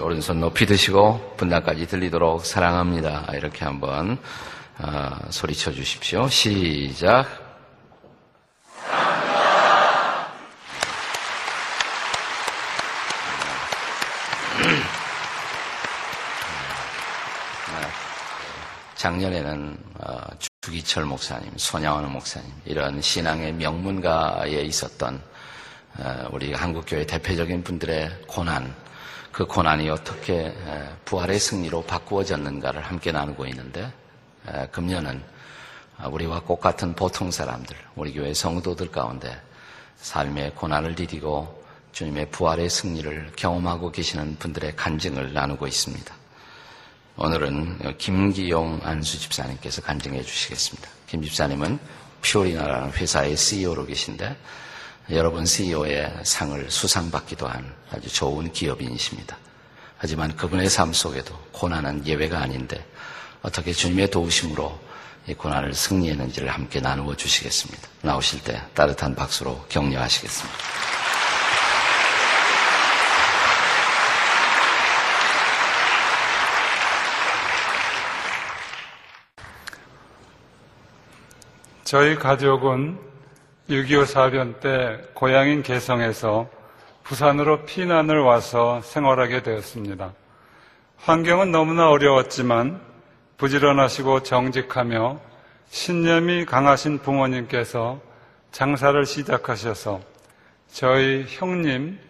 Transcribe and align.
오른손 0.00 0.40
높이 0.40 0.66
드시고 0.66 1.34
분당까지 1.36 1.86
들리도록 1.86 2.46
사랑합니다. 2.46 3.26
이렇게 3.34 3.64
한번 3.64 4.18
어, 4.78 5.18
소리쳐 5.30 5.72
주십시오. 5.72 6.28
시작. 6.28 7.46
작년에는 18.96 19.78
어, 20.00 20.16
주기철 20.66 21.04
목사님, 21.04 21.52
손양원 21.56 22.10
목사님 22.10 22.50
이런 22.64 23.00
신앙의 23.00 23.52
명문가에 23.52 24.62
있었던 24.62 25.22
어, 25.98 26.28
우리 26.32 26.52
한국교회 26.52 27.06
대표적인 27.06 27.62
분들의 27.62 28.22
고난, 28.26 28.74
그 29.30 29.46
고난이 29.46 29.88
어떻게 29.90 30.52
부활의 31.04 31.38
승리로 31.38 31.84
바꾸어졌는가를 31.84 32.80
함께 32.80 33.12
나누고 33.12 33.46
있는데 33.46 33.92
금년은 34.72 35.22
우리와 36.10 36.40
똑같은 36.40 36.96
보통 36.96 37.30
사람들, 37.30 37.76
우리 37.94 38.12
교회 38.12 38.34
성도들 38.34 38.90
가운데 38.90 39.40
삶의 39.98 40.56
고난을 40.56 40.96
디디고 40.96 41.64
주님의 41.92 42.30
부활의 42.30 42.68
승리를 42.68 43.34
경험하고 43.36 43.92
계시는 43.92 44.38
분들의 44.40 44.74
간증을 44.74 45.32
나누고 45.32 45.68
있습니다. 45.68 46.25
오늘은 47.18 47.96
김기용 47.96 48.80
안수 48.84 49.18
집사님께서 49.18 49.80
간증해 49.80 50.22
주시겠습니다. 50.22 50.86
김 51.06 51.22
집사님은 51.22 51.78
피오리나라는 52.20 52.92
회사의 52.92 53.38
CEO로 53.38 53.86
계신데 53.86 54.36
여러분 55.12 55.46
CEO의 55.46 56.12
상을 56.24 56.70
수상받기도 56.70 57.46
한 57.46 57.74
아주 57.90 58.12
좋은 58.12 58.52
기업인이십니다. 58.52 59.38
하지만 59.96 60.36
그분의 60.36 60.68
삶 60.68 60.92
속에도 60.92 61.34
고난은 61.52 62.06
예외가 62.06 62.40
아닌데 62.40 62.86
어떻게 63.40 63.72
주님의 63.72 64.10
도우심으로 64.10 64.78
이 65.28 65.34
고난을 65.34 65.72
승리했는지를 65.72 66.50
함께 66.50 66.80
나누어 66.80 67.16
주시겠습니다. 67.16 67.88
나오실 68.02 68.44
때 68.44 68.60
따뜻한 68.74 69.14
박수로 69.14 69.64
격려하시겠습니다. 69.70 70.58
저희 81.86 82.16
가족은 82.16 82.98
6.25 83.70 84.06
사변 84.06 84.58
때 84.58 85.00
고향인 85.14 85.62
개성에서 85.62 86.48
부산으로 87.04 87.64
피난을 87.64 88.22
와서 88.22 88.80
생활하게 88.82 89.44
되었습니다. 89.44 90.12
환경은 90.96 91.52
너무나 91.52 91.88
어려웠지만 91.88 92.80
부지런하시고 93.36 94.24
정직하며 94.24 95.20
신념이 95.68 96.44
강하신 96.46 96.98
부모님께서 96.98 98.00
장사를 98.50 99.06
시작하셔서 99.06 100.00
저희 100.66 101.24
형님, 101.28 102.00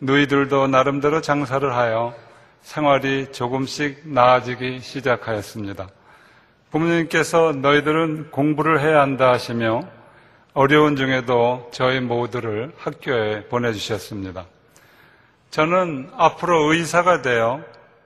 누이들도 0.00 0.68
나름대로 0.68 1.20
장사를 1.20 1.74
하여 1.74 2.14
생활이 2.62 3.32
조금씩 3.32 4.02
나아지기 4.04 4.78
시작하였습니다. 4.78 5.88
부모님께서 6.74 7.52
너희들은 7.52 8.32
공부를 8.32 8.80
해야 8.80 9.00
한다 9.00 9.30
하시며 9.30 9.84
어려운 10.54 10.96
중에도 10.96 11.68
저희 11.72 12.00
모두를 12.00 12.72
학교에 12.76 13.44
보내주셨습니다. 13.44 14.46
저는 15.50 16.10
앞으로 16.16 16.72
의사가 16.72 17.22
되어 17.22 17.60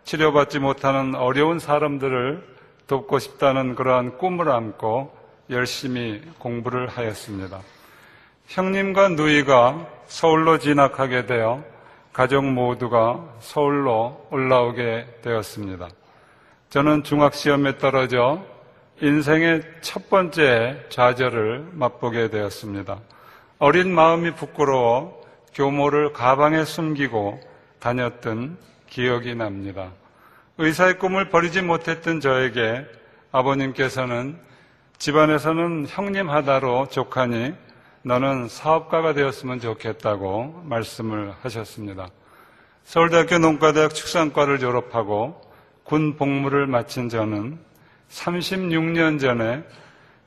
치료받지 0.05 0.59
못하는 0.59 1.15
어려운 1.15 1.59
사람들을 1.59 2.47
돕고 2.87 3.19
싶다는 3.19 3.75
그러한 3.75 4.19
꿈을 4.19 4.51
안고 4.51 5.17
열심히 5.49 6.21
공부를 6.39 6.89
하였습니다. 6.89 7.61
형님과 8.49 9.09
누이가 9.09 9.87
서울로 10.09 10.59
진학하게 10.59 11.25
되어 11.25 11.65
가족 12.13 12.45
모두가 12.45 13.25
서울로 13.41 14.27
올라오게 14.31 15.21
되었습니다. 15.23 15.89
저는 16.69 17.03
중학시험에 17.03 17.79
떨어져 17.79 18.58
인생의 19.01 19.63
첫 19.81 20.11
번째 20.11 20.85
좌절을 20.89 21.69
맛보게 21.73 22.31
되었습니다. 22.31 22.99
어린 23.61 23.95
마음이 23.95 24.33
부끄러워 24.33 25.23
교모를 25.55 26.13
가방에 26.13 26.65
숨기고 26.65 27.41
다녔던 27.79 28.57
기억이 28.89 29.37
납니다. 29.37 29.93
의사의 30.59 30.99
꿈을 30.99 31.29
버리지 31.29 31.63
못했던 31.63 32.21
저에게 32.21 32.85
아버님께서는 33.31 34.37
집안에서는 34.99 35.87
형님 35.89 36.29
하나로 36.29 36.89
족하니 36.89 37.55
너는 38.03 38.49
사업가가 38.49 39.13
되었으면 39.13 39.61
좋겠다고 39.61 40.63
말씀을 40.65 41.35
하셨습니다. 41.43 42.09
서울대학교 42.83 43.39
농가대학 43.39 43.95
축산과를 43.95 44.59
졸업하고 44.59 45.41
군 45.85 46.17
복무를 46.17 46.67
마친 46.67 47.09
저는 47.09 47.68
36년 48.11 49.21
전에 49.21 49.63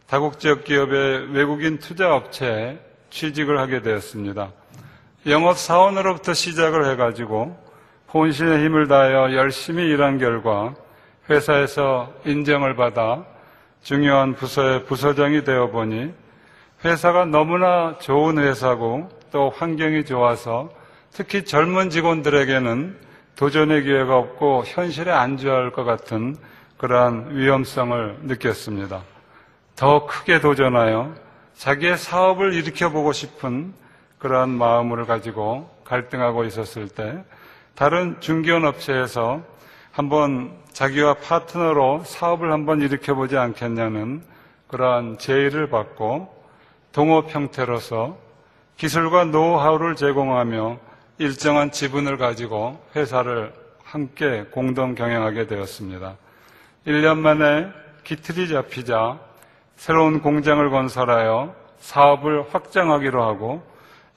다국지역 0.07 0.63
기업의 0.63 1.33
외국인 1.33 1.79
투자 1.79 2.15
업체에 2.15 2.79
취직을 3.09 3.59
하게 3.59 3.81
되었습니다. 3.81 4.51
영업 5.27 5.57
사원으로부터 5.57 6.33
시작을 6.33 6.89
해가지고 6.91 7.57
혼신의 8.13 8.65
힘을 8.65 8.87
다하여 8.87 9.33
열심히 9.35 9.83
일한 9.83 10.17
결과 10.17 10.75
회사에서 11.29 12.13
인정을 12.25 12.75
받아 12.75 13.25
중요한 13.83 14.35
부서의 14.35 14.85
부서장이 14.85 15.43
되어 15.43 15.69
보니 15.69 16.13
회사가 16.83 17.25
너무나 17.25 17.97
좋은 17.99 18.37
회사고 18.37 19.09
또 19.31 19.49
환경이 19.49 20.05
좋아서 20.05 20.69
특히 21.11 21.45
젊은 21.45 21.89
직원들에게는 21.89 22.97
도전의 23.35 23.83
기회가 23.83 24.17
없고 24.17 24.63
현실에 24.65 25.11
안주할 25.11 25.71
것 25.71 25.83
같은 25.83 26.35
그러한 26.81 27.35
위험성을 27.35 28.21
느꼈습니다. 28.23 29.03
더 29.75 30.07
크게 30.07 30.41
도전하여 30.41 31.13
자기의 31.53 31.95
사업을 31.95 32.53
일으켜보고 32.55 33.13
싶은 33.13 33.71
그러한 34.17 34.49
마음을 34.49 35.05
가지고 35.05 35.69
갈등하고 35.83 36.43
있었을 36.43 36.89
때 36.89 37.23
다른 37.75 38.19
중견 38.19 38.65
업체에서 38.65 39.43
한번 39.91 40.57
자기와 40.71 41.13
파트너로 41.15 42.01
사업을 42.03 42.51
한번 42.51 42.81
일으켜보지 42.81 43.37
않겠냐는 43.37 44.23
그러한 44.67 45.19
제의를 45.19 45.69
받고 45.69 46.33
동업 46.91 47.29
형태로서 47.29 48.17
기술과 48.77 49.25
노하우를 49.25 49.95
제공하며 49.95 50.79
일정한 51.19 51.69
지분을 51.69 52.17
가지고 52.17 52.83
회사를 52.95 53.53
함께 53.83 54.45
공동 54.49 54.95
경영하게 54.95 55.45
되었습니다. 55.45 56.15
1년 56.87 57.19
만에 57.19 57.71
기틀이 58.03 58.47
잡히자 58.47 59.19
새로운 59.75 60.21
공장을 60.21 60.67
건설하여 60.69 61.55
사업을 61.79 62.53
확장하기로 62.53 63.23
하고 63.23 63.63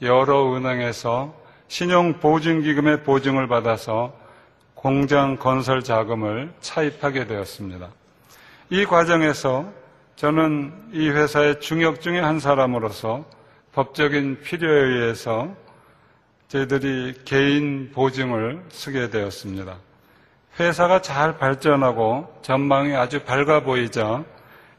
여러 0.00 0.54
은행에서 0.54 1.34
신용보증기금의 1.68 3.02
보증을 3.02 3.48
받아서 3.48 4.14
공장 4.74 5.36
건설 5.36 5.82
자금을 5.82 6.52
차입하게 6.60 7.26
되었습니다. 7.26 7.88
이 8.70 8.84
과정에서 8.84 9.70
저는 10.16 10.72
이 10.92 11.08
회사의 11.08 11.60
중역 11.60 12.00
중의 12.00 12.22
한 12.22 12.38
사람으로서 12.38 13.24
법적인 13.72 14.40
필요에 14.42 15.02
의해서 15.02 15.54
저희들이 16.48 17.14
개인 17.24 17.90
보증을 17.92 18.62
쓰게 18.68 19.10
되었습니다. 19.10 19.76
회사가 20.58 21.02
잘 21.02 21.36
발전하고 21.38 22.38
전망이 22.42 22.94
아주 22.94 23.24
밝아 23.24 23.60
보이자 23.60 24.24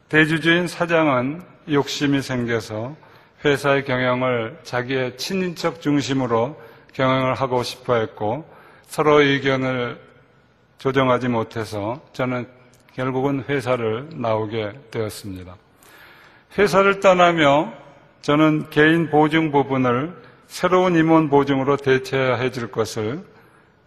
대주주인 0.08 0.68
사장은 0.68 1.42
욕심이 1.70 2.22
생겨서 2.22 2.96
회사의 3.44 3.84
경영을 3.84 4.58
자기의 4.62 5.18
친인척 5.18 5.80
중심으로 5.80 6.60
경영을 6.94 7.34
하고 7.34 7.62
싶어 7.62 7.96
했고 7.96 8.48
서로 8.86 9.20
의견을 9.20 10.00
조정하지 10.78 11.28
못해서 11.28 12.00
저는 12.12 12.48
결국은 12.94 13.44
회사를 13.46 14.08
나오게 14.14 14.72
되었습니다. 14.90 15.56
회사를 16.56 17.00
떠나며 17.00 17.72
저는 18.22 18.70
개인 18.70 19.10
보증 19.10 19.52
부분을 19.52 20.14
새로운 20.46 20.96
임원 20.96 21.28
보증으로 21.28 21.76
대체해 21.76 22.50
줄 22.50 22.70
것을 22.70 23.22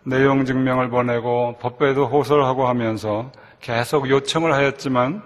내용 0.04 0.46
증명을 0.46 0.90
보내고 0.90 1.58
법배도 1.60 2.08
호소를 2.08 2.46
하고 2.46 2.68
하면서 2.68 3.32
계속 3.60 4.10
요청을 4.10 4.54
하였지만 4.54 5.22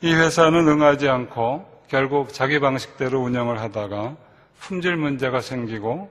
이 0.00 0.14
회사는 0.14 0.68
응하지 0.68 1.08
않고 1.08 1.68
결국 1.88 2.32
자기 2.32 2.60
방식대로 2.60 3.20
운영을 3.20 3.60
하다가 3.60 4.16
품질 4.60 4.96
문제가 4.96 5.40
생기고 5.40 6.10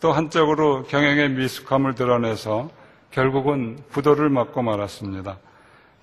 또 0.00 0.12
한쪽으로 0.12 0.84
경영의 0.84 1.30
미숙함을 1.30 1.94
드러내서 1.94 2.68
결국은 3.10 3.78
부도를 3.90 4.28
맞고 4.28 4.62
말았습니다. 4.62 5.38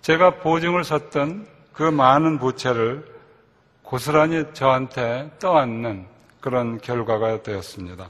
제가 0.01 0.37
보증을 0.37 0.83
섰던 0.83 1.45
그 1.73 1.83
많은 1.83 2.39
부채를 2.39 3.05
고스란히 3.83 4.45
저한테 4.53 5.29
떠안는 5.39 6.07
그런 6.39 6.79
결과가 6.79 7.43
되었습니다. 7.43 8.09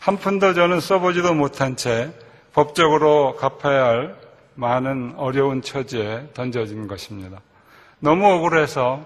한 0.00 0.16
푼도 0.18 0.52
저는 0.52 0.80
써보지도 0.80 1.32
못한 1.32 1.76
채 1.76 2.12
법적으로 2.52 3.36
갚아야 3.36 3.84
할 3.84 4.16
많은 4.54 5.14
어려운 5.16 5.62
처지에 5.62 6.28
던져진 6.34 6.86
것입니다. 6.86 7.40
너무 7.98 8.26
억울해서 8.30 9.04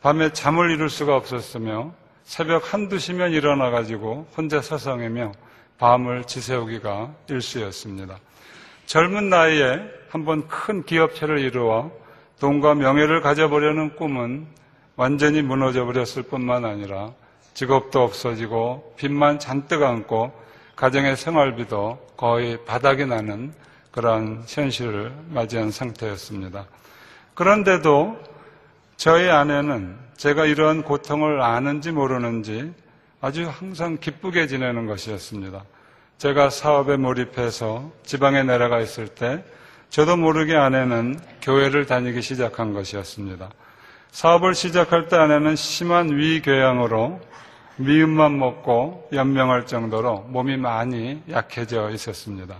밤에 0.00 0.32
잠을 0.32 0.70
이룰 0.70 0.88
수가 0.88 1.16
없었으며 1.16 1.92
새벽 2.24 2.72
한두 2.72 2.98
시면 2.98 3.32
일어나가지고 3.32 4.28
혼자 4.36 4.60
서성이며 4.60 5.32
밤을 5.78 6.24
지새우기가 6.24 7.12
일쑤였습니다. 7.28 8.18
젊은 8.86 9.28
나이에 9.28 9.80
한번 10.10 10.46
큰 10.46 10.84
기업체를 10.84 11.40
이루어 11.40 11.90
돈과 12.40 12.74
명예를 12.74 13.20
가져보려는 13.20 13.96
꿈은 13.96 14.46
완전히 14.96 15.42
무너져 15.42 15.84
버렸을 15.84 16.22
뿐만 16.22 16.64
아니라 16.64 17.12
직업도 17.54 18.02
없어지고 18.02 18.94
빚만 18.96 19.38
잔뜩 19.38 19.82
안고 19.82 20.32
가정의 20.76 21.16
생활비도 21.16 22.11
거의 22.22 22.56
바닥이 22.64 23.04
나는 23.04 23.52
그러한 23.90 24.44
현실을 24.46 25.12
맞이한 25.30 25.72
상태였습니다. 25.72 26.66
그런데도 27.34 28.16
저희 28.96 29.28
아내는 29.28 29.96
제가 30.16 30.46
이러한 30.46 30.84
고통을 30.84 31.42
아는지 31.42 31.90
모르는지 31.90 32.72
아주 33.20 33.50
항상 33.50 33.98
기쁘게 33.98 34.46
지내는 34.46 34.86
것이었습니다. 34.86 35.64
제가 36.18 36.50
사업에 36.50 36.96
몰입해서 36.96 37.90
지방에 38.04 38.44
내려가 38.44 38.78
있을 38.78 39.08
때 39.08 39.44
저도 39.90 40.16
모르게 40.16 40.54
아내는 40.54 41.18
교회를 41.42 41.86
다니기 41.86 42.22
시작한 42.22 42.72
것이었습니다. 42.72 43.50
사업을 44.12 44.54
시작할 44.54 45.08
때 45.08 45.16
아내는 45.16 45.56
심한 45.56 46.16
위궤양으로 46.16 47.20
미음만 47.76 48.38
먹고 48.38 49.08
연명할 49.12 49.66
정도로 49.66 50.26
몸이 50.28 50.56
많이 50.56 51.22
약해져 51.30 51.90
있었습니다. 51.90 52.56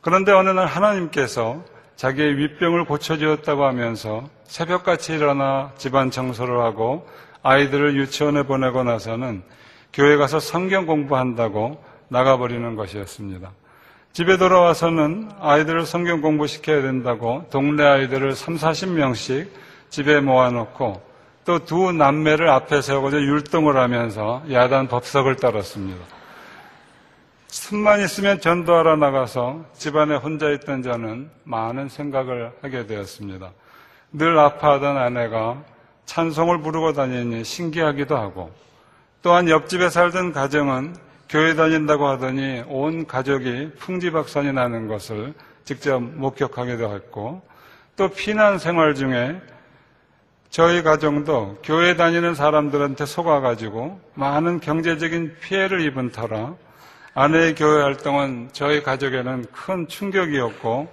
그런데 0.00 0.32
어느 0.32 0.50
날 0.50 0.66
하나님께서 0.66 1.64
자기의 1.96 2.36
윗병을 2.36 2.84
고쳐주었다고 2.84 3.64
하면서 3.64 4.28
새벽같이 4.44 5.14
일어나 5.14 5.72
집안 5.76 6.10
청소를 6.10 6.60
하고 6.60 7.08
아이들을 7.42 7.96
유치원에 7.96 8.42
보내고 8.42 8.84
나서는 8.84 9.42
교회 9.92 10.16
가서 10.16 10.40
성경 10.40 10.86
공부한다고 10.86 11.82
나가버리는 12.08 12.74
것이었습니다. 12.76 13.50
집에 14.12 14.36
돌아와서는 14.36 15.30
아이들을 15.40 15.86
성경 15.86 16.20
공부시켜야 16.20 16.82
된다고 16.82 17.46
동네 17.50 17.84
아이들을 17.84 18.34
3, 18.34 18.56
40명씩 18.56 19.48
집에 19.90 20.20
모아놓고 20.20 21.13
또 21.44 21.58
두 21.58 21.92
남매를 21.92 22.48
앞에 22.48 22.80
세우고 22.80 23.12
율동을 23.12 23.76
하면서 23.76 24.42
야단 24.50 24.88
법석을 24.88 25.36
따랐습니다. 25.36 26.02
틈만 27.48 28.00
있으면 28.00 28.40
전도하러 28.40 28.96
나가서 28.96 29.64
집안에 29.74 30.16
혼자 30.16 30.50
있던 30.50 30.82
저는 30.82 31.30
많은 31.44 31.88
생각을 31.88 32.52
하게 32.62 32.86
되었습니다. 32.86 33.52
늘 34.12 34.38
아파하던 34.38 34.96
아내가 34.96 35.62
찬송을 36.06 36.60
부르고 36.60 36.92
다니니 36.94 37.44
신기하기도 37.44 38.16
하고 38.16 38.50
또한 39.22 39.48
옆집에 39.48 39.88
살던 39.88 40.32
가정은 40.32 40.96
교회 41.28 41.54
다닌다고 41.54 42.06
하더니 42.08 42.62
온 42.68 43.06
가족이 43.06 43.72
풍지박산이 43.78 44.52
나는 44.52 44.88
것을 44.88 45.34
직접 45.64 46.00
목격하기도 46.00 46.94
했고 46.94 47.42
또 47.96 48.08
피난 48.08 48.58
생활 48.58 48.94
중에 48.94 49.40
저희 50.54 50.84
가정도 50.84 51.58
교회 51.64 51.96
다니는 51.96 52.36
사람들한테 52.36 53.06
속아가지고 53.06 53.98
많은 54.14 54.60
경제적인 54.60 55.38
피해를 55.40 55.80
입은 55.80 56.12
터라 56.12 56.54
아내의 57.12 57.56
교회 57.56 57.82
활동은 57.82 58.50
저희 58.52 58.80
가족에는 58.80 59.46
큰 59.50 59.88
충격이었고 59.88 60.86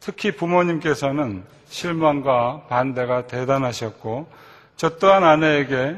특히 0.00 0.32
부모님께서는 0.32 1.44
실망과 1.68 2.64
반대가 2.68 3.28
대단하셨고 3.28 4.28
저 4.74 4.98
또한 4.98 5.22
아내에게 5.22 5.96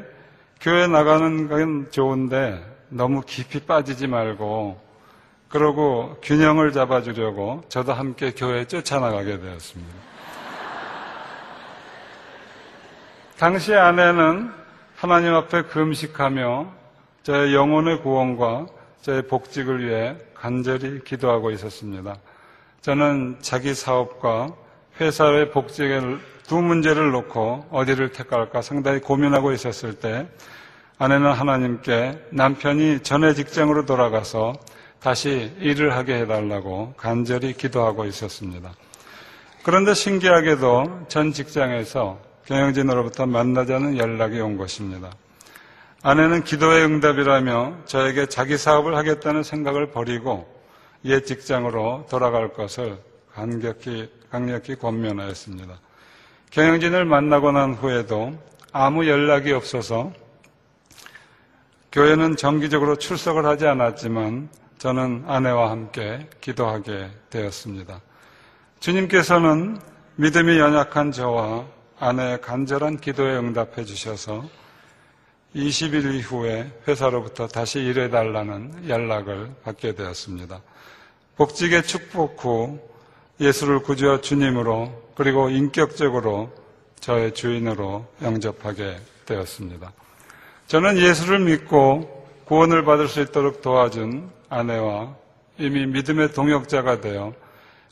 교회 0.61 0.87
나가는 0.87 1.49
건 1.49 1.89
좋은데 1.91 2.63
너무 2.91 3.23
깊이 3.23 3.61
빠지지 3.61 4.09
말고 4.09 4.79
그러고 5.49 6.19
균형을 6.23 6.73
잡아주려고 6.73 7.65
저도 7.71 7.95
함께 7.95 8.33
교회에 8.33 8.67
쫓아나가게 8.67 9.41
되었습니다. 9.41 10.10
당시 13.41 13.75
아내는 13.75 14.53
하나님 14.95 15.33
앞에 15.33 15.63
금식하며 15.63 16.75
저의 17.23 17.55
영혼의 17.55 18.03
구원과 18.03 18.67
저의 19.01 19.29
복직을 19.29 19.83
위해 19.83 20.15
간절히 20.35 21.03
기도하고 21.03 21.51
있었습니다. 21.53 22.17
저는 22.83 23.39
자기 23.41 23.73
사업과 23.73 24.49
회사의 25.01 25.53
복직을 25.53 26.21
두 26.47 26.61
문제를 26.61 27.13
놓고 27.13 27.69
어디를 27.71 28.13
택할까 28.13 28.61
상당히 28.61 29.01
고민하고 29.01 29.53
있었을 29.53 29.95
때 29.95 30.29
아내는 30.99 31.33
하나님께 31.33 32.27
남편이 32.33 33.01
전에 33.01 33.33
직장으로 33.33 33.87
돌아가서 33.87 34.53
다시 35.01 35.51
일을 35.61 35.97
하게 35.97 36.17
해달라고 36.17 36.93
간절히 36.99 37.55
기도하고 37.55 38.05
있었습니다. 38.05 38.71
그런데 39.63 39.95
신기하게도 39.95 41.07
전 41.09 41.33
직장에서 41.33 42.29
경영진으로부터 42.51 43.27
만나자는 43.27 43.97
연락이 43.97 44.41
온 44.41 44.57
것입니다. 44.57 45.13
아내는 46.03 46.43
기도의 46.43 46.85
응답이라며 46.85 47.85
저에게 47.85 48.27
자기 48.27 48.59
사업을 48.59 48.97
하겠다는 48.97 49.45
생각을 49.45 49.93
버리고 49.93 50.53
옛 51.05 51.25
직장으로 51.25 52.07
돌아갈 52.11 52.53
것을 52.53 52.99
강력히, 53.33 54.11
강력히 54.33 54.75
권면하였습니다. 54.75 55.79
경영진을 56.51 57.05
만나고 57.05 57.53
난 57.53 57.75
후에도 57.75 58.37
아무 58.73 59.07
연락이 59.07 59.53
없어서 59.53 60.13
교회는 61.93 62.35
정기적으로 62.35 62.97
출석을 62.97 63.47
하지 63.47 63.69
않았지만 63.69 64.49
저는 64.79 65.23
아내와 65.29 65.71
함께 65.71 66.29
기도하게 66.41 67.11
되었습니다. 67.31 68.01
주님께서는 68.81 69.79
믿음이 70.17 70.59
연약한 70.59 71.13
저와 71.13 71.79
아내의 72.01 72.41
간절한 72.41 73.01
기도에 73.01 73.37
응답해 73.37 73.85
주셔서 73.85 74.49
20일 75.55 76.15
이후에 76.15 76.73
회사로부터 76.89 77.47
다시 77.47 77.81
일해달라는 77.81 78.89
연락을 78.89 79.51
받게 79.63 79.95
되었습니다. 79.95 80.63
복직의 81.37 81.83
축복 81.83 82.43
후 82.43 82.81
예수를 83.39 83.81
구주와 83.83 84.23
주님으로 84.23 85.11
그리고 85.15 85.51
인격적으로 85.51 86.51
저의 87.01 87.35
주인으로 87.35 88.07
영접하게 88.23 88.97
되었습니다. 89.27 89.93
저는 90.69 90.97
예수를 90.97 91.41
믿고 91.41 92.27
구원을 92.47 92.85
받을 92.85 93.09
수 93.09 93.21
있도록 93.21 93.61
도와준 93.61 94.31
아내와 94.49 95.15
이미 95.59 95.87
믿음의 95.87 96.33
동역자가 96.33 97.03
되어 97.03 97.35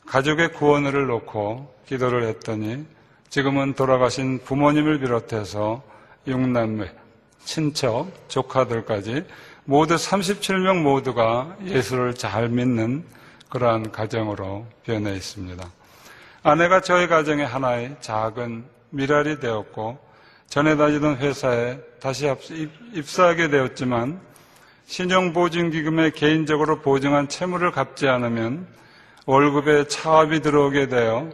가족의 0.07 0.53
구원을 0.53 1.05
놓고 1.05 1.75
기도를 1.85 2.23
했더니 2.23 2.85
지금은 3.29 3.73
돌아가신 3.73 4.39
부모님을 4.43 4.99
비롯해서 4.99 5.83
육남매, 6.25 6.91
친척, 7.43 8.07
조카들까지 8.27 9.23
모두 9.65 9.95
37명 9.95 10.81
모두가 10.81 11.55
예수를 11.63 12.15
잘 12.15 12.49
믿는 12.49 13.03
그러한 13.49 13.91
가정으로 13.91 14.65
변해 14.83 15.13
있습니다. 15.15 15.63
아내가 16.41 16.81
저희 16.81 17.07
가정의 17.07 17.45
하나의 17.45 17.97
작은 18.01 18.65
미랄이 18.89 19.39
되었고 19.39 19.99
전에 20.47 20.75
다니던 20.75 21.17
회사에 21.17 21.77
다시 22.01 22.33
입사하게 22.93 23.49
되었지만 23.49 24.19
신용보증기금에 24.87 26.11
개인적으로 26.11 26.81
보증한 26.81 27.27
채무를 27.27 27.71
갚지 27.71 28.07
않으면 28.07 28.67
월급에 29.27 29.87
차압이 29.87 30.41
들어오게 30.41 30.87
되어 30.87 31.29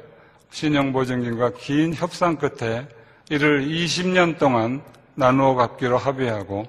신용보증금과 0.51 1.51
긴 1.57 1.93
협상 1.93 2.37
끝에 2.37 2.87
이를 3.29 3.65
20년 3.65 4.37
동안 4.37 4.81
나누어 5.15 5.55
갚기로 5.55 5.97
합의하고 5.97 6.65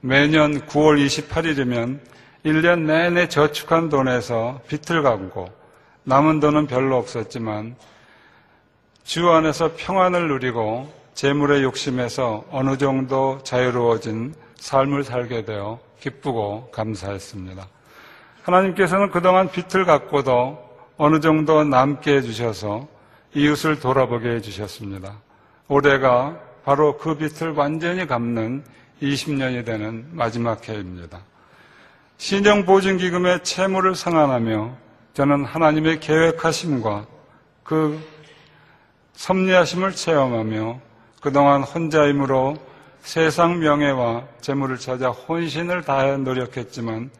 매년 0.00 0.60
9월 0.66 1.04
28일이면 1.04 1.98
1년 2.44 2.80
내내 2.80 3.28
저축한 3.28 3.88
돈에서 3.88 4.60
빚을 4.68 5.02
갚고 5.02 5.50
남은 6.04 6.40
돈은 6.40 6.66
별로 6.66 6.96
없었지만 6.96 7.76
주 9.04 9.30
안에서 9.30 9.72
평안을 9.76 10.28
누리고 10.28 10.92
재물의 11.14 11.62
욕심에서 11.64 12.44
어느 12.50 12.78
정도 12.78 13.40
자유로워진 13.42 14.34
삶을 14.56 15.02
살게 15.02 15.44
되어 15.44 15.80
기쁘고 16.00 16.70
감사했습니다. 16.70 17.66
하나님께서는 18.42 19.10
그동안 19.10 19.50
빚을 19.50 19.84
갖고도 19.84 20.58
어느 20.96 21.20
정도 21.20 21.64
남게 21.64 22.16
해주셔서 22.16 22.86
이웃을 23.34 23.78
돌아보게 23.80 24.28
해주셨습니다. 24.36 25.20
올해가 25.68 26.38
바로 26.64 26.96
그 26.96 27.16
빚을 27.16 27.52
완전히 27.52 28.06
갚는 28.06 28.64
20년이 29.02 29.64
되는 29.64 30.06
마지막 30.12 30.68
해입니다. 30.68 31.20
신용보증기금의 32.16 33.44
채무를 33.44 33.94
상환하며 33.94 34.76
저는 35.14 35.44
하나님의 35.44 36.00
계획하심과 36.00 37.06
그 37.62 38.00
섭리하심을 39.14 39.92
체험하며 39.92 40.80
그동안 41.20 41.62
혼자임으로 41.62 42.56
세상 43.00 43.60
명예와 43.60 44.24
재물을 44.40 44.76
찾아 44.78 45.10
혼신을 45.10 45.82
다해 45.82 46.16
노력했지만 46.18 47.10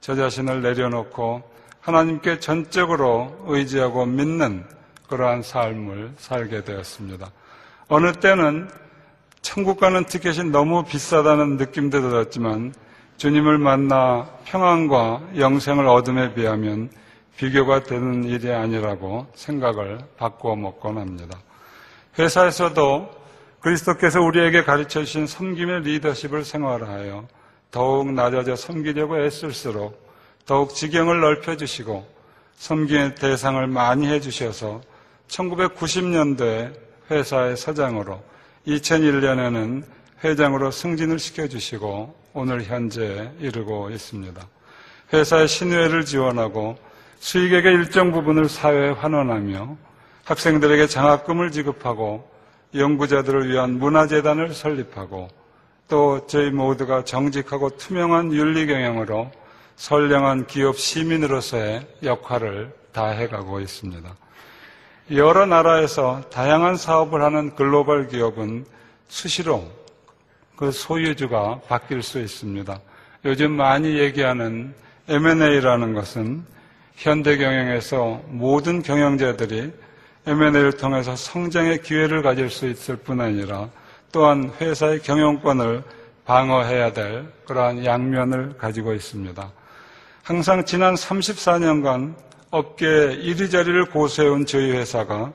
저 0.00 0.14
자신을 0.14 0.62
내려놓고 0.62 1.42
하나님께 1.80 2.38
전적으로 2.40 3.36
의지하고 3.46 4.06
믿는 4.06 4.64
그러한 5.12 5.42
삶을 5.42 6.14
살게 6.16 6.64
되었습니다. 6.64 7.30
어느 7.88 8.12
때는 8.12 8.70
천국 9.42 9.78
가는 9.78 10.06
티켓이 10.06 10.44
너무 10.44 10.84
비싸다는 10.84 11.58
느낌도 11.58 12.00
들었지만 12.00 12.72
주님을 13.18 13.58
만나 13.58 14.26
평안과 14.46 15.20
영생을 15.36 15.86
얻음에 15.86 16.32
비하면 16.32 16.90
비교가 17.36 17.82
되는 17.82 18.24
일이 18.24 18.50
아니라고 18.50 19.26
생각을 19.34 19.98
바꾸어 20.16 20.56
먹곤 20.56 20.96
합니다. 20.96 21.38
회사에서도 22.18 23.10
그리스도께서 23.60 24.22
우리에게 24.22 24.64
가르쳐 24.64 25.00
주신 25.00 25.26
섬김의 25.26 25.82
리더십을 25.82 26.42
생활하여 26.44 27.28
더욱 27.70 28.10
낮아져 28.12 28.56
섬기려고 28.56 29.18
애쓸수록 29.18 30.10
더욱 30.46 30.74
지경을 30.74 31.20
넓혀 31.20 31.54
주시고 31.54 32.06
섬김의 32.56 33.16
대상을 33.16 33.66
많이 33.66 34.06
해 34.08 34.18
주셔서 34.18 34.80
1990년도에 35.32 36.72
회사의 37.10 37.56
서장으로 37.56 38.22
2001년에는 38.66 39.82
회장으로 40.22 40.70
승진을 40.70 41.18
시켜주시고 41.18 42.14
오늘 42.34 42.62
현재 42.62 43.30
이르고 43.40 43.90
있습니다. 43.90 44.46
회사의 45.12 45.48
신뢰를 45.48 46.04
지원하고 46.04 46.76
수익액의 47.18 47.72
일정 47.74 48.12
부분을 48.12 48.48
사회에 48.48 48.90
환원하며 48.90 49.76
학생들에게 50.24 50.86
장학금을 50.86 51.50
지급하고 51.50 52.30
연구자들을 52.74 53.50
위한 53.50 53.78
문화재단을 53.78 54.54
설립하고 54.54 55.28
또 55.88 56.26
저희 56.26 56.50
모두가 56.50 57.04
정직하고 57.04 57.70
투명한 57.76 58.32
윤리 58.32 58.66
경영으로 58.66 59.30
선량한 59.76 60.46
기업 60.46 60.78
시민으로서의 60.78 61.86
역할을 62.02 62.72
다해가고 62.92 63.60
있습니다. 63.60 64.21
여러 65.10 65.46
나라에서 65.46 66.22
다양한 66.30 66.76
사업을 66.76 67.22
하는 67.22 67.54
글로벌 67.56 68.08
기업은 68.08 68.64
수시로 69.08 69.68
그 70.56 70.70
소유주가 70.70 71.60
바뀔 71.66 72.02
수 72.02 72.20
있습니다. 72.20 72.80
요즘 73.24 73.52
많이 73.52 73.98
얘기하는 73.98 74.74
M&A라는 75.08 75.94
것은 75.94 76.44
현대 76.94 77.36
경영에서 77.36 78.22
모든 78.28 78.82
경영자들이 78.82 79.72
M&A를 80.26 80.72
통해서 80.72 81.16
성장의 81.16 81.82
기회를 81.82 82.22
가질 82.22 82.48
수 82.48 82.68
있을 82.68 82.96
뿐 82.96 83.20
아니라 83.20 83.68
또한 84.12 84.52
회사의 84.60 85.00
경영권을 85.00 85.82
방어해야 86.24 86.92
될 86.92 87.26
그러한 87.44 87.84
양면을 87.84 88.56
가지고 88.56 88.94
있습니다. 88.94 89.50
항상 90.22 90.64
지난 90.64 90.94
34년간 90.94 92.14
업계에 92.52 93.14
이리저리를 93.14 93.86
고수해온 93.86 94.44
저희 94.44 94.72
회사가 94.72 95.32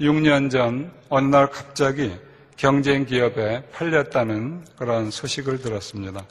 6년 0.00 0.50
전 0.50 0.92
어느 1.08 1.26
날 1.28 1.48
갑자기 1.48 2.12
경쟁 2.56 3.06
기업에 3.06 3.62
팔렸다는 3.70 4.64
그런 4.76 5.12
소식을 5.12 5.62
들었습니다. 5.62 6.26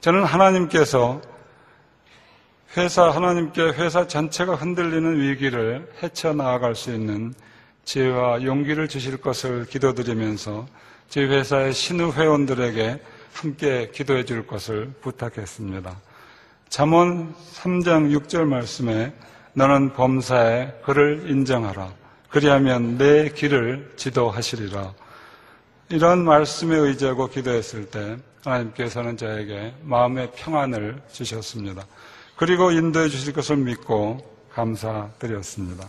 저는 0.00 0.24
하나님께서 0.24 1.20
회사, 2.78 3.10
하나님께 3.10 3.60
회사 3.72 4.06
전체가 4.06 4.54
흔들리는 4.54 5.20
위기를 5.20 5.86
헤쳐나아갈 6.02 6.74
수 6.74 6.90
있는 6.90 7.34
지혜와 7.84 8.44
용기를 8.44 8.88
주실 8.88 9.18
것을 9.18 9.66
기도드리면서 9.66 10.66
저희 11.10 11.26
회사의 11.26 11.74
신우 11.74 12.12
회원들에게 12.12 13.02
함께 13.34 13.90
기도해 13.92 14.24
줄 14.24 14.46
것을 14.46 14.92
부탁했습니다. 15.02 15.94
잠언 16.70 17.34
3장 17.52 18.18
6절 18.18 18.44
말씀에 18.46 19.12
너는 19.54 19.92
범사에 19.92 20.80
그를 20.84 21.24
인정하라. 21.28 21.92
그리하면 22.30 22.98
내 22.98 23.28
길을 23.30 23.92
지도하시리라. 23.96 24.92
이런 25.90 26.24
말씀에 26.24 26.76
의지하고 26.76 27.28
기도했을 27.28 27.86
때 27.86 28.18
하나님께서는 28.44 29.16
저에게 29.16 29.74
마음의 29.82 30.32
평안을 30.36 31.00
주셨습니다. 31.10 31.86
그리고 32.36 32.70
인도해 32.70 33.08
주실 33.08 33.32
것을 33.32 33.56
믿고 33.56 34.18
감사드렸습니다. 34.52 35.88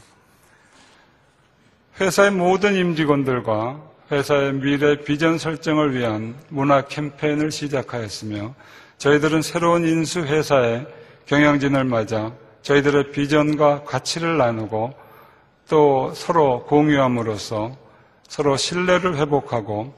회사의 2.00 2.32
모든 2.32 2.76
임직원들과 2.76 3.82
회사의 4.12 4.54
미래 4.54 4.96
비전 5.04 5.38
설정을 5.38 5.94
위한 5.94 6.36
문화 6.48 6.82
캠페인을 6.86 7.52
시작하였으며 7.52 8.56
저희들은 8.98 9.42
새로운 9.42 9.86
인수 9.86 10.22
회사의 10.22 10.88
경영진을 11.26 11.84
맞아 11.84 12.32
저희들의 12.62 13.12
비전과 13.12 13.84
가치를 13.84 14.38
나누고 14.38 14.94
또 15.70 16.12
서로 16.14 16.64
공유함으로써 16.66 17.76
서로 18.28 18.58
신뢰를 18.58 19.18
회복하고 19.18 19.94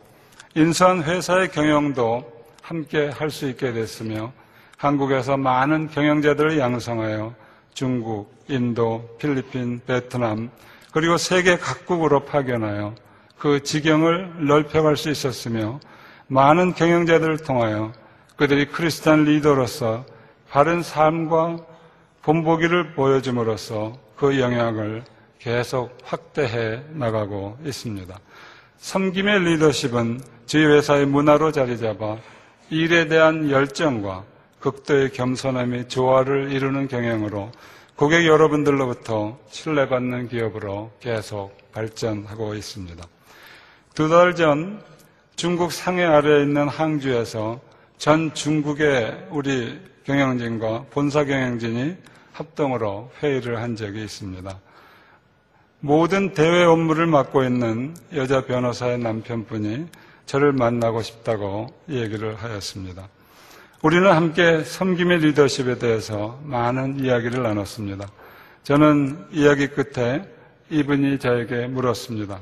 인수한 0.56 1.04
회사의 1.04 1.52
경영도 1.52 2.30
함께 2.62 3.10
할 3.10 3.30
수 3.30 3.48
있게 3.50 3.74
됐으며 3.74 4.32
한국에서 4.78 5.38
많은 5.38 5.90
경영자들을 5.90 6.58
양성하여 6.58 7.34
중국, 7.74 8.34
인도, 8.48 9.16
필리핀, 9.20 9.82
베트남, 9.86 10.50
그리고 10.92 11.18
세계 11.18 11.58
각국으로 11.58 12.22
파견하여 12.26 12.96
그 13.38 13.64
지경을 13.64 14.46
넓혀갈 14.48 14.98
수 14.98 15.10
있었으며 15.10 15.80
많은 16.28 16.74
경영자들을 16.74 17.40
통하여 17.40 17.92
그들이 18.36 18.66
크리스탄 18.68 19.24
리더로서 19.24 20.06
바른 20.50 20.84
삶과 20.84 21.58
본보기를 22.22 22.94
보여줌으로써 22.94 23.98
그 24.16 24.40
영향을 24.40 25.04
계속 25.40 25.98
확대해 26.04 26.82
나가고 26.90 27.58
있습니다. 27.66 28.20
섬김의 28.78 29.40
리더십은 29.40 30.22
저희 30.46 30.66
회사의 30.66 31.06
문화로 31.08 31.52
자리 31.52 31.78
잡아 31.78 32.18
일에 32.70 33.08
대한 33.08 33.50
열정과 33.50 34.24
극도의 34.60 35.12
겸손함이 35.12 35.88
조화를 35.88 36.52
이루는 36.52 36.88
경영으로 36.88 37.52
고객 37.96 38.26
여러분들로부터 38.26 39.38
신뢰받는 39.50 40.28
기업으로 40.30 40.92
계속 41.00 41.58
발전하고 41.72 42.54
있습니다. 42.56 43.04
두 43.96 44.10
달 44.10 44.36
전 44.36 44.82
중국 45.36 45.72
상해 45.72 46.04
아래에 46.06 46.44
있는 46.44 46.68
항주에서 46.68 47.60
전 47.98 48.34
중국의 48.34 49.28
우리 49.32 49.80
경영진과 50.04 50.86
본사 50.90 51.24
경영진이 51.24 51.96
합동으로 52.34 53.12
회의를 53.22 53.62
한 53.62 53.76
적이 53.76 54.04
있습니다. 54.04 54.60
모든 55.80 56.34
대외 56.34 56.64
업무를 56.64 57.08
맡고 57.08 57.44
있는 57.44 57.96
여자 58.16 58.46
변호사의 58.46 59.00
남편분이 59.00 59.88
저를 60.26 60.54
만나고 60.54 61.02
싶다고 61.02 61.68
얘기를 61.90 62.36
하였습니다. 62.36 63.08
우리는 63.82 64.12
함께 64.12 64.64
섬김의 64.64 65.20
리더십에 65.20 65.80
대해서 65.80 66.40
많은 66.44 67.00
이야기를 67.00 67.42
나눴습니다. 67.42 68.08
저는 68.64 69.26
이야기 69.32 69.68
끝에 69.68 70.24
이분이 70.70 71.18
저에게 71.18 71.66
물었습니다. 71.66 72.40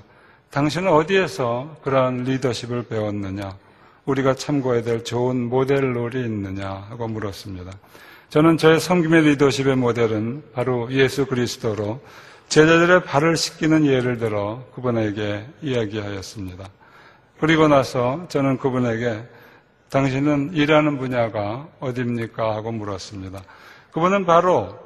당신은 0.52 0.92
어디에서 0.92 1.78
그러한 1.82 2.26
리더십을 2.26 2.84
배웠느냐? 2.84 3.56
우리가 4.06 4.36
참고해야 4.36 4.84
될 4.84 5.04
좋은 5.04 5.50
모델롤이 5.50 6.20
있느냐? 6.26 6.70
하고 6.90 7.08
물었습니다. 7.08 7.72
저는 8.30 8.58
저의 8.58 8.80
섬김의 8.80 9.24
리더십의 9.24 9.76
모델은 9.76 10.44
바로 10.54 10.92
예수 10.92 11.26
그리스도로 11.26 12.00
제자들의 12.50 13.04
발을 13.04 13.38
씻기는 13.38 13.86
예를 13.86 14.18
들어 14.18 14.64
그분에게 14.76 15.46
이야기하였습니다. 15.62 16.68
그리고 17.40 17.68
나서 17.68 18.26
저는 18.30 18.58
그분에게 18.58 19.24
당신은 19.90 20.52
일하는 20.54 20.98
분야가 20.98 21.68
어디입니까? 21.80 22.56
하고 22.56 22.72
물었습니다. 22.72 23.42
그분은 23.92 24.26
바로 24.26 24.78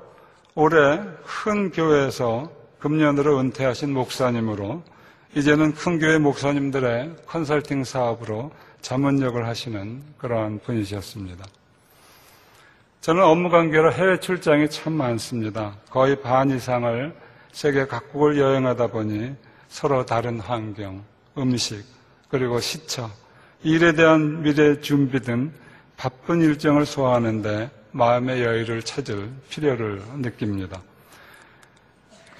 올해 0.55 0.99
큰 1.25 1.71
교회에서 1.71 2.49
금년으로 2.79 3.39
은퇴하신 3.39 3.93
목사님으로 3.93 4.83
이제는 5.35 5.73
큰 5.73 5.99
교회 5.99 6.17
목사님들의 6.17 7.15
컨설팅 7.25 7.83
사업으로 7.83 8.51
자문 8.83 9.21
역을 9.21 9.47
하시는 9.47 10.03
그러한 10.17 10.59
분이셨습니다. 10.59 11.45
저는 12.99 13.23
업무 13.23 13.49
관계로 13.49 13.93
해외 13.93 14.19
출장이 14.19 14.69
참 14.69 14.93
많습니다. 14.93 15.77
거의 15.89 16.21
반 16.21 16.51
이상을 16.51 17.15
세계 17.53 17.87
각국을 17.87 18.37
여행하다 18.37 18.87
보니 18.87 19.35
서로 19.69 20.05
다른 20.05 20.41
환경, 20.41 21.01
음식, 21.37 21.81
그리고 22.27 22.59
시차, 22.59 23.09
일에 23.63 23.93
대한 23.93 24.43
미래 24.43 24.79
준비 24.81 25.21
등 25.21 25.53
바쁜 25.95 26.41
일정을 26.41 26.85
소화하는데 26.85 27.71
마음의 27.91 28.43
여유를 28.43 28.83
찾을 28.83 29.31
필요를 29.49 30.01
느낍니다. 30.17 30.81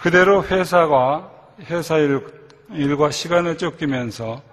그대로 0.01 0.43
회사가 0.43 1.31
회사 1.69 1.97
일, 2.00 2.27
일과 2.69 3.12
시간을 3.12 3.57
쫓기면서 3.57 4.52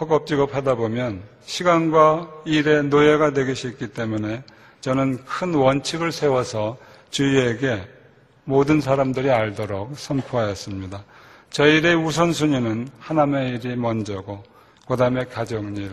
허겁지겁 0.00 0.54
하다 0.54 0.76
보면 0.76 1.22
시간과 1.44 2.42
일의 2.46 2.84
노예가 2.84 3.32
되기 3.32 3.54
쉽기 3.54 3.88
때문에 3.88 4.42
저는 4.80 5.24
큰 5.26 5.54
원칙을 5.54 6.10
세워서 6.10 6.78
주위에게 7.10 7.86
모든 8.44 8.80
사람들이 8.80 9.30
알도록 9.30 9.98
선포하였습니다. 9.98 11.04
저희 11.50 11.78
일의 11.78 11.96
우선순위는 11.96 12.88
하나님의 12.98 13.56
일이 13.56 13.76
먼저고, 13.76 14.42
그 14.88 14.96
다음에 14.96 15.24
가정일, 15.24 15.90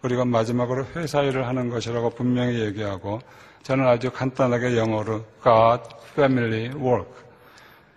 그리고 0.00 0.24
마지막으로 0.24 0.86
회사 0.96 1.22
일을 1.22 1.46
하는 1.46 1.68
것이라고 1.68 2.10
분명히 2.10 2.60
얘기하고, 2.60 3.20
저는 3.62 3.86
아주 3.86 4.10
간단하게 4.10 4.78
영어로 4.78 5.24
God, 5.42 5.82
Family, 6.12 6.70
Work. 6.70 7.10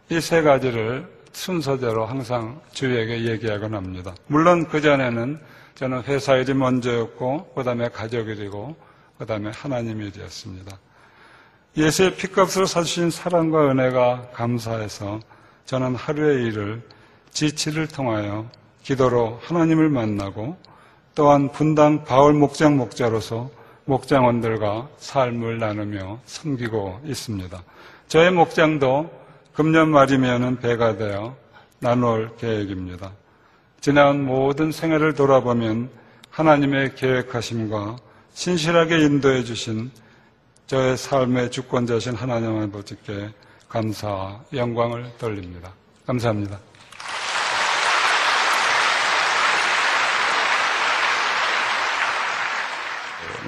이 0.09 0.19
세 0.19 0.41
가지를 0.41 1.07
순서대로 1.31 2.05
항상 2.05 2.59
주위에게 2.73 3.23
얘기하곤 3.31 3.73
합니다. 3.73 4.13
물론 4.27 4.67
그전에는 4.67 5.39
저는 5.75 6.03
회사 6.03 6.35
일이 6.35 6.53
먼저였고, 6.53 7.53
그 7.55 7.63
다음에 7.63 7.89
가족 7.89 8.27
일이고, 8.27 8.75
그 9.17 9.25
다음에 9.25 9.51
하나님 9.51 10.01
일이었습니다. 10.01 10.77
예수의 11.75 12.15
피값으로 12.15 12.65
사주신 12.65 13.09
사랑과 13.09 13.71
은혜가 13.71 14.29
감사해서 14.33 15.19
저는 15.65 15.95
하루의 15.95 16.47
일을 16.47 16.81
지치를 17.31 17.87
통하여 17.87 18.47
기도로 18.83 19.39
하나님을 19.41 19.89
만나고 19.89 20.57
또한 21.15 21.51
분당 21.51 22.03
바울 22.03 22.33
목장 22.33 22.77
목자로서 22.77 23.49
목장원들과 23.85 24.89
삶을 24.97 25.57
나누며 25.59 26.19
섬기고 26.25 27.01
있습니다. 27.05 27.63
저의 28.07 28.31
목장도 28.31 29.09
금년 29.53 29.89
말이면 29.89 30.59
배가 30.59 30.97
되어 30.97 31.35
나눌 31.79 32.35
계획입니다. 32.37 33.11
지난 33.83 34.23
모든 34.23 34.71
생애를 34.71 35.13
돌아보면 35.13 35.89
하나님의 36.29 36.95
계획하심과 36.95 37.97
신실하게 38.33 38.99
인도해 38.99 39.43
주신 39.43 39.91
저의 40.67 40.95
삶의 40.95 41.51
주권자신 41.51 42.15
하나님 42.15 42.61
아버지께 42.61 43.31
감사와 43.67 44.39
영광을 44.53 45.11
돌립니다. 45.17 45.73
감사합니다. 46.07 46.57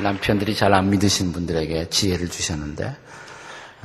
남편들이 0.03 0.53
잘 0.53 0.73
안 0.73 0.89
믿으신 0.89 1.31
분들에게 1.31 1.87
지혜를 1.87 2.27
주셨는데 2.29 2.93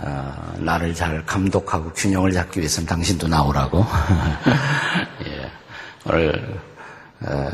어, 0.03 0.55
나를 0.57 0.95
잘 0.95 1.25
감독하고 1.27 1.93
균형을 1.93 2.33
잡기 2.33 2.59
위해서는 2.59 2.89
당신도 2.89 3.29
나오라고 3.29 3.85
예, 5.27 5.30
오늘 6.07 6.61
어, 7.23 7.51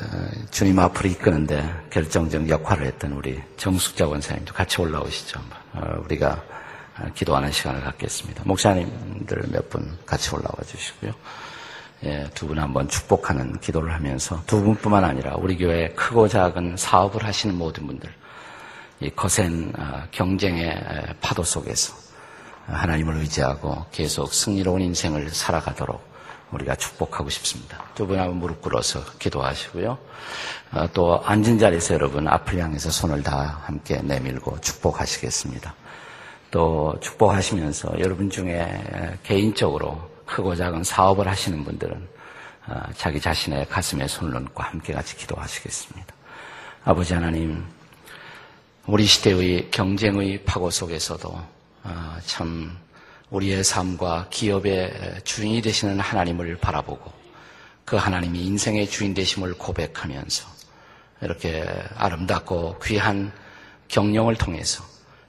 주님 0.50 0.78
앞으로 0.78 1.08
이끄는데 1.08 1.68
결정적 1.90 2.48
역할을 2.48 2.86
했던 2.86 3.12
우리 3.12 3.42
정숙자 3.56 4.06
원사님도 4.06 4.54
같이 4.54 4.80
올라오시죠. 4.80 5.40
어, 5.74 6.00
우리가 6.04 6.42
기도하는 7.14 7.50
시간을 7.52 7.82
갖겠습니다. 7.82 8.42
목사님들 8.46 9.42
몇 9.50 9.68
분 9.68 9.98
같이 10.06 10.34
올라와 10.34 10.54
주시고요. 10.66 11.12
예, 12.04 12.30
두 12.34 12.46
분 12.46 12.58
한번 12.58 12.88
축복하는 12.88 13.58
기도를 13.60 13.92
하면서 13.92 14.42
두 14.46 14.62
분뿐만 14.62 15.02
아니라 15.04 15.34
우리 15.36 15.56
교회 15.56 15.88
크고 15.94 16.28
작은 16.28 16.76
사업을 16.76 17.24
하시는 17.24 17.54
모든 17.56 17.86
분들 17.86 18.08
이 19.00 19.10
거센 19.10 19.72
어, 19.76 20.04
경쟁의 20.12 21.14
파도 21.20 21.42
속에서 21.42 21.94
하나님을 22.66 23.16
의지하고 23.16 23.86
계속 23.90 24.32
승리로운 24.32 24.80
인생을 24.82 25.30
살아가도록 25.30 26.15
우리가 26.52 26.76
축복하고 26.76 27.28
싶습니다. 27.30 27.82
두분 27.94 28.18
한번 28.18 28.36
무릎 28.38 28.62
꿇어서 28.62 29.04
기도하시고요. 29.18 29.98
어, 30.72 30.88
또 30.92 31.22
앉은 31.24 31.58
자리에서 31.58 31.94
여러분 31.94 32.28
앞을 32.28 32.58
향해서 32.58 32.90
손을 32.90 33.22
다 33.22 33.60
함께 33.64 34.00
내밀고 34.02 34.60
축복하시겠습니다. 34.60 35.74
또 36.50 36.96
축복하시면서 37.00 37.98
여러분 38.00 38.30
중에 38.30 39.18
개인적으로 39.22 40.10
크고 40.24 40.54
작은 40.54 40.84
사업을 40.84 41.26
하시는 41.28 41.64
분들은 41.64 42.08
어, 42.68 42.80
자기 42.96 43.20
자신의 43.20 43.68
가슴에 43.68 44.06
손을 44.08 44.36
얹고 44.36 44.62
함께 44.62 44.92
같이 44.92 45.16
기도하시겠습니다. 45.16 46.14
아버지 46.84 47.14
하나님, 47.14 47.64
우리 48.86 49.04
시대의 49.04 49.70
경쟁의 49.70 50.44
파고 50.44 50.70
속에서도 50.70 51.28
어, 51.84 52.16
참 52.24 52.76
우리의 53.30 53.64
삶과 53.64 54.28
기업의 54.30 55.20
주인이 55.24 55.60
되시는 55.62 55.98
하나님을 55.98 56.56
바라보고 56.58 57.12
그 57.84 57.96
하나님이 57.96 58.44
인생의 58.44 58.88
주인 58.88 59.14
되심을 59.14 59.54
고백하면서 59.54 60.46
이렇게 61.22 61.66
아름답고 61.96 62.78
귀한 62.84 63.32
경영을 63.88 64.36
통해서 64.36 64.84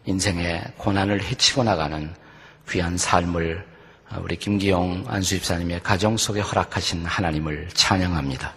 인생의 0.06 0.64
고난을 0.78 1.24
헤치고 1.24 1.64
나가는 1.64 2.14
귀한 2.70 2.98
삶을 2.98 3.66
우리 4.22 4.38
김기용 4.38 5.06
안수입사님의 5.08 5.84
가정 5.84 6.18
속에 6.18 6.40
허락하신 6.40 7.06
하나님을 7.06 7.70
찬양합니다. 7.74 8.54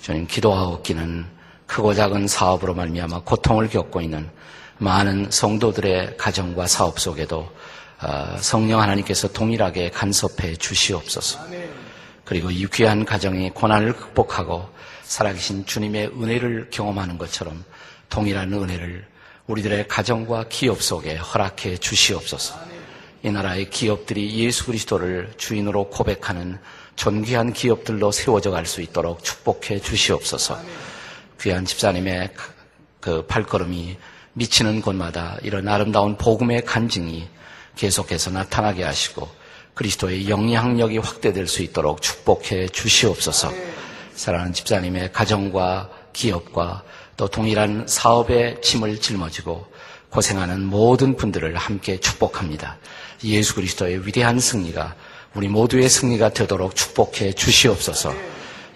주님 0.00 0.26
기도하옵기는 0.26 1.26
크고 1.66 1.94
작은 1.94 2.28
사업으로 2.28 2.74
말미암아 2.74 3.22
고통을 3.24 3.68
겪고 3.68 4.00
있는 4.00 4.28
많은 4.78 5.30
성도들의 5.30 6.16
가정과 6.16 6.66
사업 6.66 7.00
속에도 7.00 7.40
어, 7.40 7.50
성령 8.40 8.80
하나님께서 8.80 9.28
동일하게 9.28 9.90
간섭해 9.90 10.56
주시옵소서. 10.56 11.40
그리고 12.24 12.50
이 12.50 12.66
귀한 12.72 13.04
가정이 13.04 13.50
고난을 13.50 13.94
극복하고 13.94 14.68
살아계신 15.02 15.64
주님의 15.64 16.08
은혜를 16.08 16.68
경험하는 16.70 17.16
것처럼 17.18 17.64
동일한 18.10 18.52
은혜를 18.52 19.06
우리들의 19.46 19.88
가정과 19.88 20.44
기업 20.48 20.82
속에 20.82 21.16
허락해 21.16 21.78
주시옵소서. 21.78 22.58
이 23.22 23.30
나라의 23.30 23.70
기업들이 23.70 24.38
예수 24.44 24.66
그리스도를 24.66 25.32
주인으로 25.38 25.88
고백하는 25.88 26.58
존귀한 26.96 27.52
기업들로 27.52 28.12
세워져 28.12 28.50
갈 28.50 28.66
수 28.66 28.82
있도록 28.82 29.24
축복해 29.24 29.80
주시옵소서. 29.80 30.60
귀한 31.40 31.64
집사님의 31.64 32.30
그 33.00 33.24
발걸음이 33.26 33.96
미치는 34.34 34.82
곳마다 34.82 35.38
이런 35.42 35.66
아름다운 35.66 36.16
복음의 36.16 36.64
간증이 36.64 37.28
계속해서 37.78 38.30
나타나게 38.30 38.82
하시고 38.82 39.28
그리스도의 39.74 40.28
영향력이 40.28 40.98
확대될 40.98 41.46
수 41.46 41.62
있도록 41.62 42.02
축복해 42.02 42.68
주시옵소서. 42.68 43.52
사랑하는 44.14 44.52
집사님의 44.52 45.12
가정과 45.12 45.88
기업과 46.12 46.82
또 47.16 47.28
동일한 47.28 47.86
사업의 47.86 48.60
짐을 48.60 49.00
짊어지고 49.00 49.66
고생하는 50.10 50.64
모든 50.64 51.16
분들을 51.16 51.54
함께 51.56 52.00
축복합니다. 52.00 52.78
예수 53.24 53.54
그리스도의 53.54 54.06
위대한 54.06 54.40
승리가 54.40 54.96
우리 55.34 55.46
모두의 55.48 55.88
승리가 55.88 56.30
되도록 56.30 56.74
축복해 56.74 57.34
주시옵소서. 57.34 58.12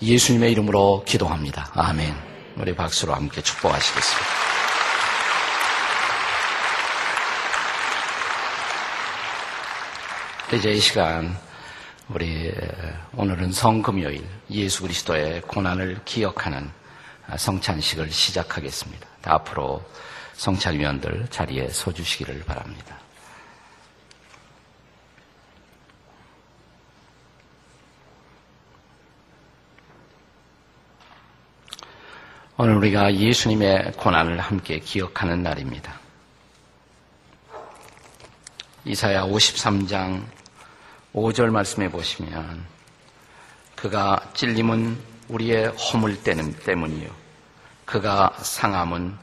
예수님의 0.00 0.52
이름으로 0.52 1.04
기도합니다. 1.06 1.70
아멘. 1.74 2.14
우리 2.58 2.74
박수로 2.74 3.14
함께 3.14 3.42
축복하시겠습니다. 3.42 4.61
이제 10.54 10.70
이 10.70 10.80
시간 10.80 11.34
우리 12.10 12.52
오늘은 13.16 13.52
성금요일 13.52 14.22
예수 14.50 14.82
그리스도의 14.82 15.40
고난을 15.40 16.02
기억하는 16.04 16.70
성찬식을 17.38 18.10
시작하겠습니다. 18.10 19.08
앞으로 19.22 19.82
성찬위원들 20.34 21.28
자리에 21.30 21.68
서 21.68 21.90
주시기를 21.90 22.44
바랍니다. 22.44 22.98
오늘 32.58 32.76
우리가 32.76 33.14
예수님의 33.14 33.92
고난을 33.92 34.38
함께 34.38 34.80
기억하는 34.80 35.42
날입니다. 35.42 35.98
이사야 38.84 39.22
53장 39.22 40.41
5절 41.14 41.50
말씀해 41.50 41.90
보시면 41.90 42.64
그가 43.76 44.30
찔림은 44.34 44.98
우리의 45.28 45.68
허물 45.68 46.22
때문이요. 46.22 47.10
그가 47.84 48.34
상함은 48.38 49.16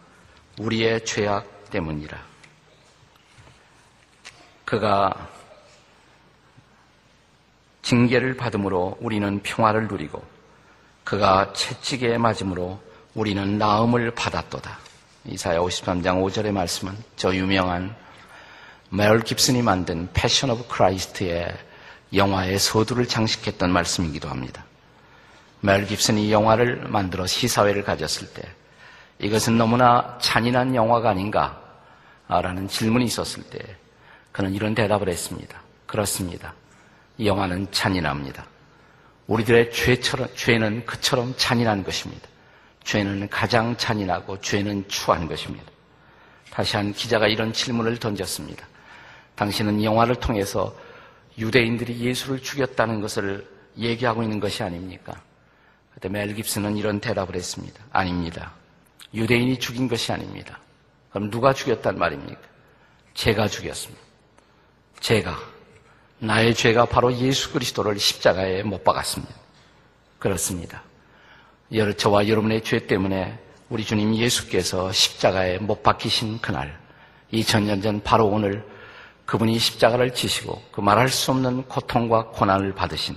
우리의 0.59 1.05
죄악 1.05 1.69
때문이라. 1.71 2.17
그가 4.65 5.29
징계를 7.81 8.37
받음으로 8.37 8.97
우리는 8.99 9.41
평화를 9.41 9.87
누리고 9.87 10.23
그가 11.03 11.53
채찍에 11.53 12.17
맞음으로 12.19 12.79
우리는 13.15 13.57
나음을 13.57 14.11
받았도다. 14.11 14.77
이사야 15.25 15.59
53장 15.59 16.23
5절의 16.23 16.51
말씀은 16.51 16.95
저 17.15 17.33
유명한 17.33 17.95
멜 18.89 19.21
깁슨이 19.21 19.61
만든 19.61 20.07
Passion 20.13 20.51
of 20.51 20.67
Christ의 20.67 21.68
영화의 22.13 22.59
서두를 22.59 23.07
장식했던 23.07 23.71
말씀이기도 23.71 24.29
합니다. 24.29 24.65
메럴 25.61 25.85
깁슨이 25.85 26.31
영화를 26.31 26.87
만들어 26.87 27.27
시사회를 27.27 27.83
가졌을 27.83 28.27
때 28.33 28.43
이것은 29.19 29.57
너무나 29.57 30.17
잔인한 30.21 30.73
영화가 30.73 31.09
아닌가? 31.09 31.61
라는 32.27 32.67
질문이 32.67 33.05
있었을 33.05 33.43
때 33.43 33.59
그는 34.31 34.53
이런 34.53 34.75
대답을 34.75 35.09
했습니다. 35.09 35.59
그렇습니다. 35.85 36.53
이 37.17 37.27
영화는 37.27 37.67
잔인합니다. 37.71 38.45
우리들의 39.27 39.71
죄처럼, 39.71 40.27
죄는 40.35 40.85
그처럼 40.85 41.33
잔인한 41.37 41.83
것입니다. 41.83 42.27
죄는 42.83 43.29
가장 43.29 43.75
잔인하고 43.77 44.39
죄는 44.41 44.87
추한 44.87 45.27
것입니다. 45.27 45.65
다시 46.51 46.77
한 46.77 46.93
기자가 46.93 47.27
이런 47.27 47.51
질문을 47.51 47.97
던졌습니다. 47.97 48.65
당신은 49.35 49.83
영화를 49.83 50.15
통해서 50.15 50.73
유대인들이 51.39 51.99
예수를 51.99 52.41
죽였다는 52.41 53.01
것을 53.01 53.47
얘기하고 53.77 54.21
있는 54.23 54.39
것이 54.39 54.61
아닙니까? 54.61 55.21
그때 55.93 56.09
멜 56.09 56.33
깁스는 56.33 56.77
이런 56.77 56.99
대답을 56.99 57.35
했습니다. 57.35 57.83
아닙니다. 57.91 58.53
유대인이 59.13 59.57
죽인 59.57 59.87
것이 59.87 60.11
아닙니다. 60.11 60.59
그럼 61.09 61.31
누가 61.31 61.53
죽였단 61.53 61.97
말입니까? 61.97 62.41
제가 63.13 63.47
죽였습니다. 63.47 64.01
제가. 64.99 65.37
나의 66.19 66.53
죄가 66.53 66.85
바로 66.85 67.15
예수 67.15 67.51
그리스도를 67.53 67.97
십자가에 67.97 68.63
못 68.63 68.83
박았습니다. 68.83 69.33
그렇습니다. 70.19 70.83
저와 71.97 72.27
여러분의 72.27 72.63
죄 72.63 72.85
때문에 72.85 73.39
우리 73.69 73.85
주님 73.85 74.15
예수께서 74.15 74.91
십자가에 74.91 75.59
못 75.59 75.81
박히신 75.81 76.41
그날, 76.41 76.77
2000년 77.31 77.81
전 77.81 78.01
바로 78.03 78.27
오늘 78.27 78.65
그분이 79.29 79.59
십자가를 79.59 80.11
지시고 80.11 80.59
그 80.71 80.81
말할 80.81 81.07
수 81.07 81.29
없는 81.29 81.61
고통과 81.65 82.25
고난을 82.29 82.73
받으신 82.73 83.15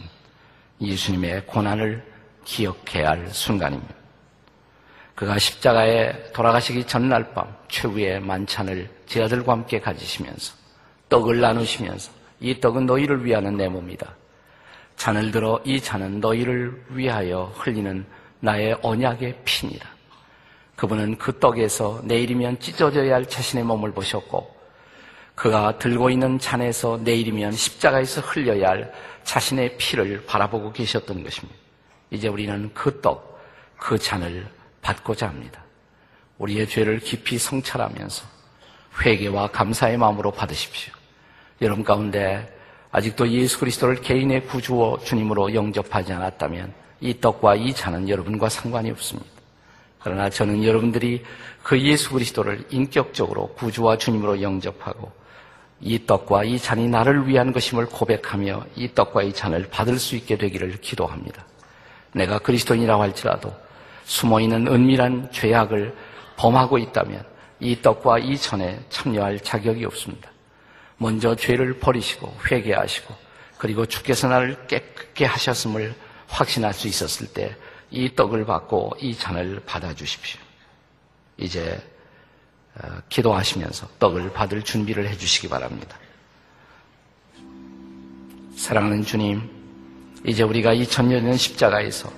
예수님의 0.79 1.47
고난을 1.47 2.05
기억해야 2.45 3.09
할 3.09 3.29
순간입니다. 3.31 3.95
그가 5.15 5.39
십자가에 5.39 6.33
돌아가시기 6.35 6.85
전날 6.85 7.33
밤 7.33 7.47
최후의 7.69 8.21
만찬을 8.21 8.91
제 9.07 9.23
아들과 9.23 9.53
함께 9.53 9.81
가지시면서 9.81 10.53
떡을 11.09 11.41
나누시면서 11.41 12.13
이 12.41 12.61
떡은 12.61 12.85
너희를 12.85 13.25
위하는 13.25 13.57
내 13.57 13.67
몸이다. 13.71 14.15
잔을 14.97 15.31
들어 15.31 15.63
이 15.65 15.81
잔은 15.81 16.21
너희를 16.21 16.89
위하여 16.91 17.51
흘리는 17.57 18.05
나의 18.41 18.77
언약의 18.83 19.39
피니라. 19.47 19.89
그분은 20.77 21.17
그 21.17 21.39
떡에서 21.39 22.03
내일이면 22.05 22.61
찢어져야 22.61 23.15
할 23.15 23.27
자신의 23.27 23.65
몸을 23.65 23.93
보셨고 23.93 24.52
그가 25.35 25.79
들고 25.79 26.11
있는 26.11 26.39
잔에서 26.39 26.99
내일이면 27.03 27.53
십자가에서 27.53 28.21
흘려야 28.21 28.69
할 28.71 28.93
자신의 29.25 29.77
피를 29.77 30.25
바라보고 30.27 30.73
계셨던 30.73 31.23
것입니다. 31.23 31.59
이제 32.11 32.29
우리는 32.29 32.71
그 32.75 33.01
떡, 33.01 33.41
그 33.79 33.99
잔을 33.99 34.47
받고자 34.83 35.29
합니다. 35.29 35.63
우리의 36.39 36.69
죄를 36.69 36.99
깊이 36.99 37.39
성찰하면서 37.39 38.25
회개와 39.01 39.49
감사의 39.49 39.97
마음으로 39.97 40.33
받으십시오. 40.33 40.93
여러분 41.63 41.85
가운데 41.85 42.53
아직도 42.91 43.29
예수 43.31 43.59
그리스도를 43.61 44.01
개인의 44.01 44.47
구주와 44.47 44.99
주님으로 44.99 45.55
영접하지 45.55 46.13
않았다면 46.13 46.75
이 47.01 47.19
떡과 47.21 47.55
이 47.55 47.73
잔은 47.73 48.09
여러분과 48.09 48.49
상관이 48.49 48.91
없습니다. 48.91 49.31
그러나 50.01 50.29
저는 50.29 50.65
여러분들이 50.65 51.25
그 51.63 51.81
예수 51.81 52.11
그리스도를 52.11 52.67
인격적으로 52.71 53.55
구주와 53.55 53.97
주님으로 53.97 54.43
영접하고 54.43 55.13
이 55.83 56.07
떡과 56.07 56.45
이 56.45 56.59
잔이 56.59 56.89
나를 56.89 57.29
위한 57.29 57.53
것임을 57.53 57.87
고백하며 57.87 58.65
이 58.77 58.95
떡과 58.95 59.23
이 59.23 59.33
잔을 59.33 59.69
받을 59.69 59.99
수 59.99 60.17
있게 60.17 60.39
되기를 60.39 60.81
기도합니다. 60.81 61.45
내가 62.13 62.39
그리스도인이라고 62.39 63.03
할지라도 63.03 63.53
숨어 64.05 64.41
있는 64.41 64.67
은밀한 64.67 65.31
죄악을 65.33 65.95
범하고 66.37 66.79
있다면 66.79 67.25
이 67.61 67.81
떡과 67.83 68.19
이 68.21 68.37
잔에 68.39 68.81
참여할 68.89 69.41
자격이 69.41 69.85
없습니다. 69.85 70.31
먼저 70.97 71.35
죄를 71.35 71.79
버리시고 71.79 72.35
회개하시고 72.51 73.15
그리고 73.59 73.85
주께서 73.85 74.29
나를 74.29 74.67
깨끗게 74.67 75.25
하셨음을 75.27 75.95
확신할 76.29 76.73
수 76.73 76.89
있었을 76.89 77.27
때 77.29 77.55
이 77.93 78.15
떡을 78.17 78.47
받고 78.47 78.97
이 79.01 79.15
잔을 79.15 79.61
받아 79.67 79.95
주십시오. 79.95 80.41
이제 81.37 81.61
어, 81.71 81.92
기도하시면서 83.09 83.89
떡을 83.99 84.33
받을 84.33 84.63
준비를 84.63 85.09
해 85.09 85.17
주시기 85.17 85.49
바랍니다. 85.49 85.99
사랑하는 88.57 89.03
주님, 89.03 89.49
이제 90.27 90.43
우리가 90.43 90.75
2000년 90.75 91.37
십자가에서 91.37 92.11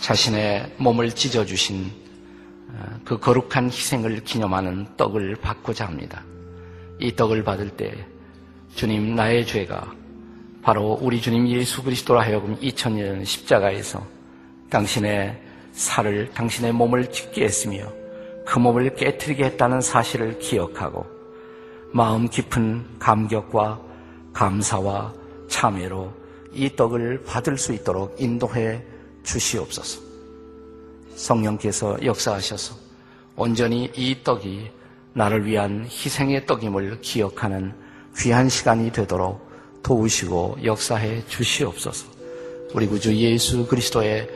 자신의 0.00 0.74
몸을 0.76 1.10
찢어주신 1.10 1.90
어, 2.70 3.00
그 3.04 3.18
거룩한 3.18 3.66
희생을 3.70 4.22
기념하는 4.24 4.86
떡을 4.96 5.36
받고자 5.36 5.86
합니다. 5.86 6.22
이 7.00 7.14
떡을 7.14 7.42
받을 7.42 7.70
때 7.70 8.06
주님 8.74 9.14
나의 9.14 9.46
죄가 9.46 9.94
바로 10.62 10.98
우리 11.00 11.20
주님 11.20 11.48
예수 11.48 11.82
그리스도로 11.82 12.20
하여금 12.20 12.56
2000년 12.60 13.24
십자가에서 13.24 14.06
당신의 14.68 15.40
살을 15.72 16.30
당신의 16.34 16.72
몸을 16.72 17.10
찢게 17.10 17.44
했으며 17.44 17.90
그 18.48 18.58
몸을 18.58 18.94
깨뜨리게 18.94 19.44
했다는 19.44 19.82
사실을 19.82 20.38
기억하고 20.38 21.04
마음 21.92 22.28
깊은 22.28 22.98
감격과 22.98 23.78
감사와 24.32 25.12
참회로 25.48 26.10
이 26.54 26.74
떡을 26.74 27.24
받을 27.24 27.58
수 27.58 27.74
있도록 27.74 28.16
인도해 28.18 28.82
주시옵소서. 29.22 30.00
성령께서 31.14 31.98
역사하셔서 32.02 32.74
온전히 33.36 33.92
이 33.94 34.16
떡이 34.24 34.70
나를 35.12 35.44
위한 35.44 35.84
희생의 35.84 36.46
떡임을 36.46 37.02
기억하는 37.02 37.74
귀한 38.16 38.48
시간이 38.48 38.92
되도록 38.92 39.46
도우시고 39.82 40.58
역사해 40.64 41.26
주시옵소서. 41.26 42.06
우리 42.72 42.86
구주 42.86 43.14
예수 43.14 43.66
그리스도의 43.66 44.26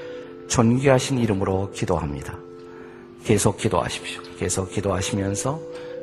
존귀하신 0.49 1.19
이름으로 1.19 1.71
기도합니다. 1.71 2.52
계속 3.25 3.57
기도하십시오. 3.57 4.23
계속 4.39 4.71
기도하시면서 4.71 5.61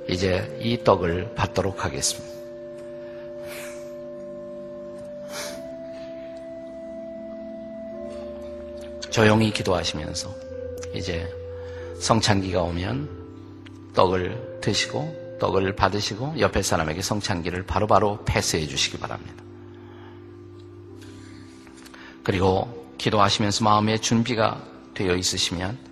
이제 0.08 0.58
이 0.62 0.82
떡을 0.84 1.36
받도록 1.36 1.84
하겠습니다. 1.84 2.30
조용히 9.10 9.52
기도하시면서 9.52 10.34
이제 10.94 11.28
성찬기가 12.00 12.62
오면 12.62 13.10
떡을 13.94 14.60
드시고 14.62 15.38
떡을 15.40 15.76
받으시고 15.76 16.40
옆에 16.40 16.62
사람에게 16.62 17.02
성찬기를 17.02 17.64
바로바로 17.66 18.24
패스해 18.26 18.66
주시기 18.68 18.98
바랍니다. 18.98 19.44
그리고 22.24 22.94
기도하시면서 22.98 23.64
마음의 23.64 24.02
준비가 24.02 24.64
되어 24.94 25.16
있으시면 25.16 25.89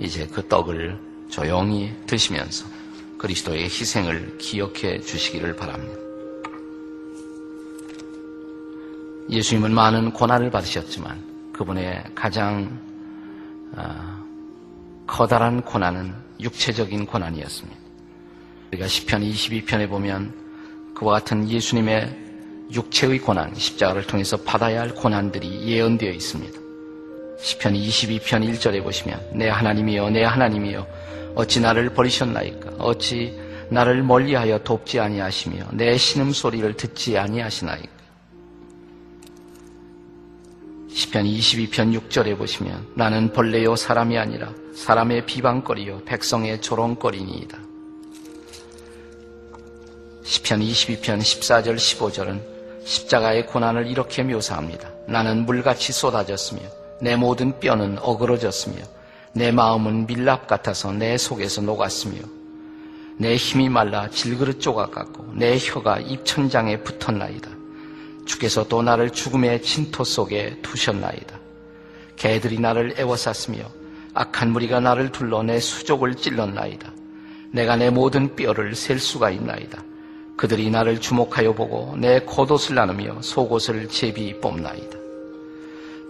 이제 0.00 0.26
그 0.26 0.46
떡을 0.46 0.98
조용히 1.28 1.92
드시면서 2.06 2.66
그리스도의 3.18 3.64
희생을 3.64 4.38
기억해 4.38 5.00
주시기를 5.00 5.56
바랍니다. 5.56 5.98
예수님은 9.28 9.74
많은 9.74 10.12
고난을 10.12 10.50
받으셨지만 10.50 11.52
그분의 11.52 12.04
가장 12.14 12.80
어, 13.72 14.24
커다란 15.06 15.60
고난은 15.62 16.14
육체적인 16.40 17.06
고난이었습니다. 17.06 17.78
우리가 18.68 18.86
10편 18.86 19.30
22편에 19.30 19.88
보면 19.88 20.94
그와 20.94 21.14
같은 21.14 21.48
예수님의 21.48 22.26
육체의 22.72 23.18
고난, 23.18 23.54
십자가를 23.54 24.06
통해서 24.06 24.36
받아야 24.36 24.80
할 24.80 24.94
고난들이 24.94 25.62
예언되어 25.62 26.10
있습니다. 26.10 26.67
10편 27.40 27.74
22편 27.74 28.52
1절에 28.52 28.82
보시면 28.82 29.30
내 29.32 29.48
하나님이여 29.48 30.10
내 30.10 30.24
하나님이여 30.24 30.86
어찌 31.34 31.60
나를 31.60 31.90
버리셨나이까 31.90 32.72
어찌 32.78 33.38
나를 33.70 34.02
멀리하여 34.02 34.62
돕지 34.64 34.98
아니하시며 34.98 35.68
내 35.72 35.96
신음 35.96 36.32
소리를 36.32 36.74
듣지 36.74 37.16
아니하시나이까 37.16 37.98
10편 40.90 41.38
22편 41.38 42.08
6절에 42.08 42.36
보시면 42.36 42.94
나는 42.96 43.32
벌레요 43.32 43.76
사람이 43.76 44.18
아니라 44.18 44.52
사람의 44.74 45.26
비방거리요 45.26 46.04
백성의 46.04 46.60
조롱거리니이다. 46.60 47.58
10편 50.24 50.60
22편 50.60 51.20
14절 51.20 51.76
15절은 51.76 52.40
십자가의 52.84 53.46
고난을 53.46 53.86
이렇게 53.86 54.22
묘사합니다. 54.22 54.90
나는 55.06 55.46
물같이 55.46 55.92
쏟아졌으며 55.92 56.60
내 57.00 57.16
모든 57.16 57.58
뼈는 57.60 57.98
어그러졌으며 58.00 58.76
내 59.32 59.52
마음은 59.52 60.06
밀랍 60.06 60.46
같아서 60.46 60.92
내 60.92 61.16
속에서 61.16 61.60
녹았으며 61.62 62.18
내 63.18 63.36
힘이 63.36 63.68
말라 63.68 64.08
질그릇 64.08 64.60
조각 64.60 64.90
같고 64.92 65.32
내 65.34 65.58
혀가 65.58 65.98
입천장에 66.00 66.78
붙었나이다. 66.82 67.50
주께서 68.24 68.66
또 68.68 68.82
나를 68.82 69.10
죽음의 69.10 69.62
진토 69.62 70.04
속에 70.04 70.58
두셨나이다. 70.62 71.38
개들이 72.16 72.58
나를 72.58 72.94
애워쌌으며 72.98 73.60
악한 74.14 74.52
무리가 74.52 74.80
나를 74.80 75.10
둘러 75.12 75.42
내 75.42 75.60
수족을 75.60 76.14
찔렀나이다. 76.14 76.92
내가 77.52 77.76
내 77.76 77.90
모든 77.90 78.34
뼈를 78.36 78.74
셀 78.74 78.98
수가 78.98 79.30
있나이다. 79.30 79.82
그들이 80.36 80.70
나를 80.70 81.00
주목하여 81.00 81.54
보고 81.54 81.96
내 81.96 82.20
겉옷을 82.20 82.74
나누며 82.74 83.22
속옷을 83.22 83.88
제비 83.88 84.38
뽑나이다. 84.40 84.98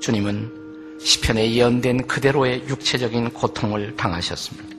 주님은 0.01 0.67
시편에 0.98 1.52
예언된 1.52 2.06
그대로의 2.06 2.66
육체적인 2.68 3.30
고통을 3.30 3.96
당하셨습니다. 3.96 4.76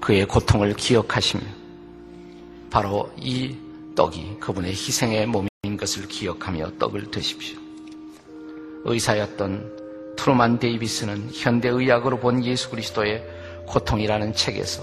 그의 0.00 0.26
고통을 0.26 0.74
기억하시며 0.74 1.42
바로 2.70 3.10
이 3.16 3.56
떡이 3.94 4.36
그분의 4.38 4.70
희생의 4.70 5.26
몸인 5.26 5.48
것을 5.78 6.06
기억하며 6.06 6.72
떡을 6.78 7.10
드십시오. 7.10 7.58
의사였던 8.84 10.14
트루만 10.16 10.58
데이비스는 10.58 11.30
현대의학으로 11.32 12.20
본 12.20 12.44
예수 12.44 12.70
그리스도의 12.70 13.24
고통이라는 13.66 14.32
책에서 14.34 14.82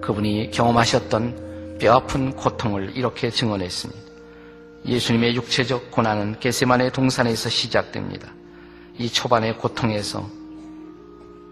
그분이 0.00 0.50
경험하셨던 0.52 1.78
뼈아픈 1.80 2.36
고통을 2.36 2.96
이렇게 2.96 3.30
증언했습니다. 3.30 4.03
예수님의 4.86 5.34
육체적 5.36 5.90
고난은 5.90 6.38
게세만의 6.40 6.92
동산에서 6.92 7.48
시작됩니다. 7.48 8.32
이 8.98 9.08
초반의 9.08 9.56
고통에서 9.56 10.28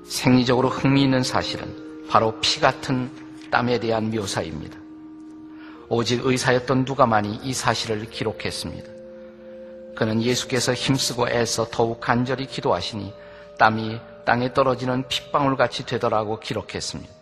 생리적으로 0.04 0.68
흥미있는 0.68 1.22
사실은 1.22 2.04
바로 2.08 2.38
피 2.40 2.60
같은 2.60 3.10
땀에 3.50 3.80
대한 3.80 4.10
묘사입니다. 4.10 4.78
오직 5.88 6.24
의사였던 6.24 6.84
누가만이 6.84 7.40
이 7.42 7.52
사실을 7.52 8.06
기록했습니다. 8.10 8.90
그는 9.94 10.22
예수께서 10.22 10.72
힘쓰고 10.74 11.28
애써 11.28 11.66
더욱 11.70 12.00
간절히 12.00 12.46
기도하시니 12.46 13.12
땀이 13.58 14.00
땅에 14.24 14.52
떨어지는 14.52 15.06
핏방울 15.08 15.56
같이 15.56 15.84
되더라고 15.84 16.38
기록했습니다. 16.38 17.12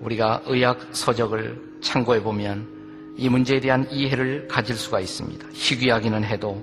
우리가 0.00 0.42
의학 0.46 0.78
서적을 0.92 1.80
참고해 1.82 2.22
보면 2.22 2.73
이 3.16 3.28
문제에 3.28 3.60
대한 3.60 3.86
이해를 3.90 4.48
가질 4.48 4.76
수가 4.76 5.00
있습니다. 5.00 5.46
희귀하기는 5.52 6.24
해도 6.24 6.62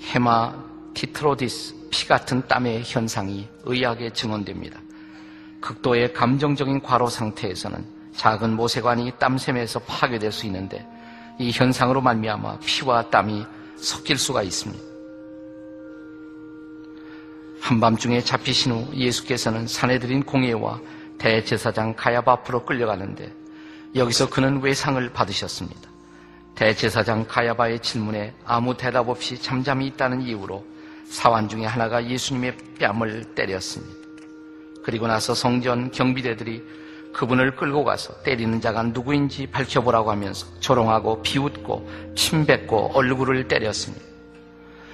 헤마티트로디스 0.00 1.88
피 1.90 2.08
같은 2.08 2.46
땀의 2.48 2.82
현상이 2.84 3.46
의학에 3.64 4.10
증언됩니다. 4.10 4.80
극도의 5.60 6.12
감정적인 6.12 6.80
과로 6.80 7.08
상태에서는 7.08 7.84
작은 8.16 8.56
모세관이 8.56 9.12
땀샘에서 9.18 9.80
파괴될 9.80 10.32
수 10.32 10.46
있는데 10.46 10.86
이 11.38 11.50
현상으로 11.50 12.00
말미암아 12.00 12.58
피와 12.60 13.10
땀이 13.10 13.46
섞일 13.76 14.18
수가 14.18 14.42
있습니다. 14.42 14.82
한밤중에 17.60 18.20
잡히신 18.22 18.72
후 18.72 18.94
예수께서는 18.94 19.68
사내들인 19.68 20.24
공예와 20.24 20.80
대제사장 21.18 21.94
가야바 21.94 22.32
앞으로 22.32 22.64
끌려가는데 22.64 23.32
여기서 23.94 24.28
그는 24.30 24.60
외상을 24.62 25.12
받으셨습니다. 25.12 25.91
대제사장 26.54 27.26
가야바의 27.26 27.80
질문에 27.80 28.34
아무 28.44 28.76
대답 28.76 29.08
없이 29.08 29.40
잠잠히 29.40 29.86
있다는 29.88 30.22
이유로 30.22 30.64
사환 31.06 31.48
중에 31.48 31.64
하나가 31.64 32.04
예수님의 32.04 32.56
뺨을 32.78 33.34
때렸습니다. 33.34 33.94
그리고 34.82 35.06
나서 35.06 35.34
성전 35.34 35.90
경비대들이 35.90 36.62
그분을 37.12 37.56
끌고 37.56 37.84
가서 37.84 38.14
때리는 38.22 38.60
자가 38.60 38.82
누구인지 38.84 39.46
밝혀보라고 39.48 40.10
하면서 40.10 40.46
조롱하고 40.60 41.22
비웃고 41.22 42.14
침뱉고 42.16 42.92
얼굴을 42.94 43.48
때렸습니다. 43.48 44.04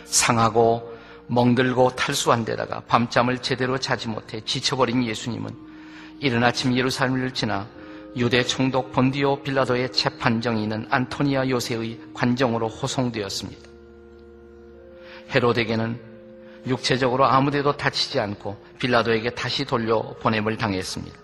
상하고 0.04 0.96
멍들고 1.28 1.90
탈수한 1.90 2.44
데다가 2.44 2.80
밤잠을 2.88 3.38
제대로 3.38 3.78
자지 3.78 4.08
못해 4.08 4.40
지쳐버린 4.44 5.04
예수님은 5.04 5.50
이른 6.20 6.42
아침 6.42 6.76
예루살렘을 6.76 7.32
지나 7.32 7.66
유대 8.16 8.42
총독 8.42 8.92
본디오 8.92 9.42
빌라도의 9.42 9.92
재판정이 9.92 10.62
있는 10.62 10.86
안토니아 10.90 11.48
요새의 11.48 11.98
관정으로 12.14 12.68
호송되었습니다. 12.68 13.68
헤로데게는 15.34 16.00
육체적으로 16.66 17.26
아무데도 17.26 17.76
다치지 17.76 18.18
않고 18.18 18.56
빌라도에게 18.78 19.30
다시 19.30 19.64
돌려 19.64 20.14
보냄을 20.20 20.56
당했습니다. 20.56 21.16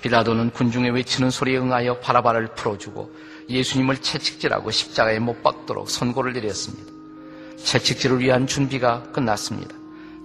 빌라도는 0.00 0.50
군중에 0.50 0.88
외치는 0.90 1.30
소리에 1.30 1.58
응하여 1.58 1.98
바라바를 2.00 2.54
풀어주고 2.54 3.10
예수님을 3.48 3.98
채찍질하고 3.98 4.70
십자가에 4.70 5.18
못 5.18 5.42
박도록 5.42 5.90
선고를 5.90 6.32
내렸습니다. 6.32 6.90
채찍질을 7.56 8.20
위한 8.20 8.46
준비가 8.46 9.02
끝났습니다. 9.12 9.74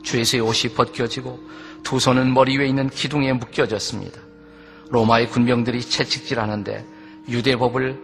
주에서의 0.04 0.42
옷이 0.42 0.74
벗겨지고 0.74 1.40
두 1.84 2.00
손은 2.00 2.34
머리 2.34 2.58
위에 2.58 2.68
있는 2.68 2.90
기둥에 2.90 3.34
묶여졌습니다. 3.34 4.27
로마의 4.90 5.30
군병들이 5.30 5.82
채찍질하는데 5.82 6.86
유대법을 7.30 8.00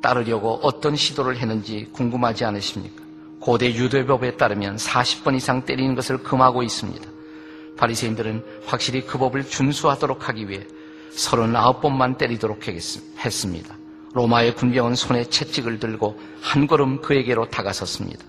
따르려고 0.00 0.60
어떤 0.62 0.94
시도를 0.94 1.36
했는지 1.38 1.88
궁금하지 1.92 2.44
않으십니까? 2.44 3.02
고대 3.40 3.72
유대법에 3.74 4.36
따르면 4.36 4.76
40번 4.76 5.36
이상 5.36 5.64
때리는 5.64 5.94
것을 5.94 6.18
금하고 6.18 6.62
있습니다. 6.62 7.08
바리새인들은 7.76 8.44
확실히 8.66 9.06
그 9.06 9.18
법을 9.18 9.48
준수하도록 9.48 10.28
하기 10.28 10.48
위해 10.48 10.66
39번만 11.12 12.18
때리도록 12.18 12.66
했습니다. 12.68 13.76
로마의 14.14 14.54
군병은 14.54 14.94
손에 14.94 15.24
채찍을 15.24 15.78
들고 15.78 16.18
한 16.40 16.66
걸음 16.66 17.00
그에게로 17.00 17.50
다가섰습니다. 17.50 18.24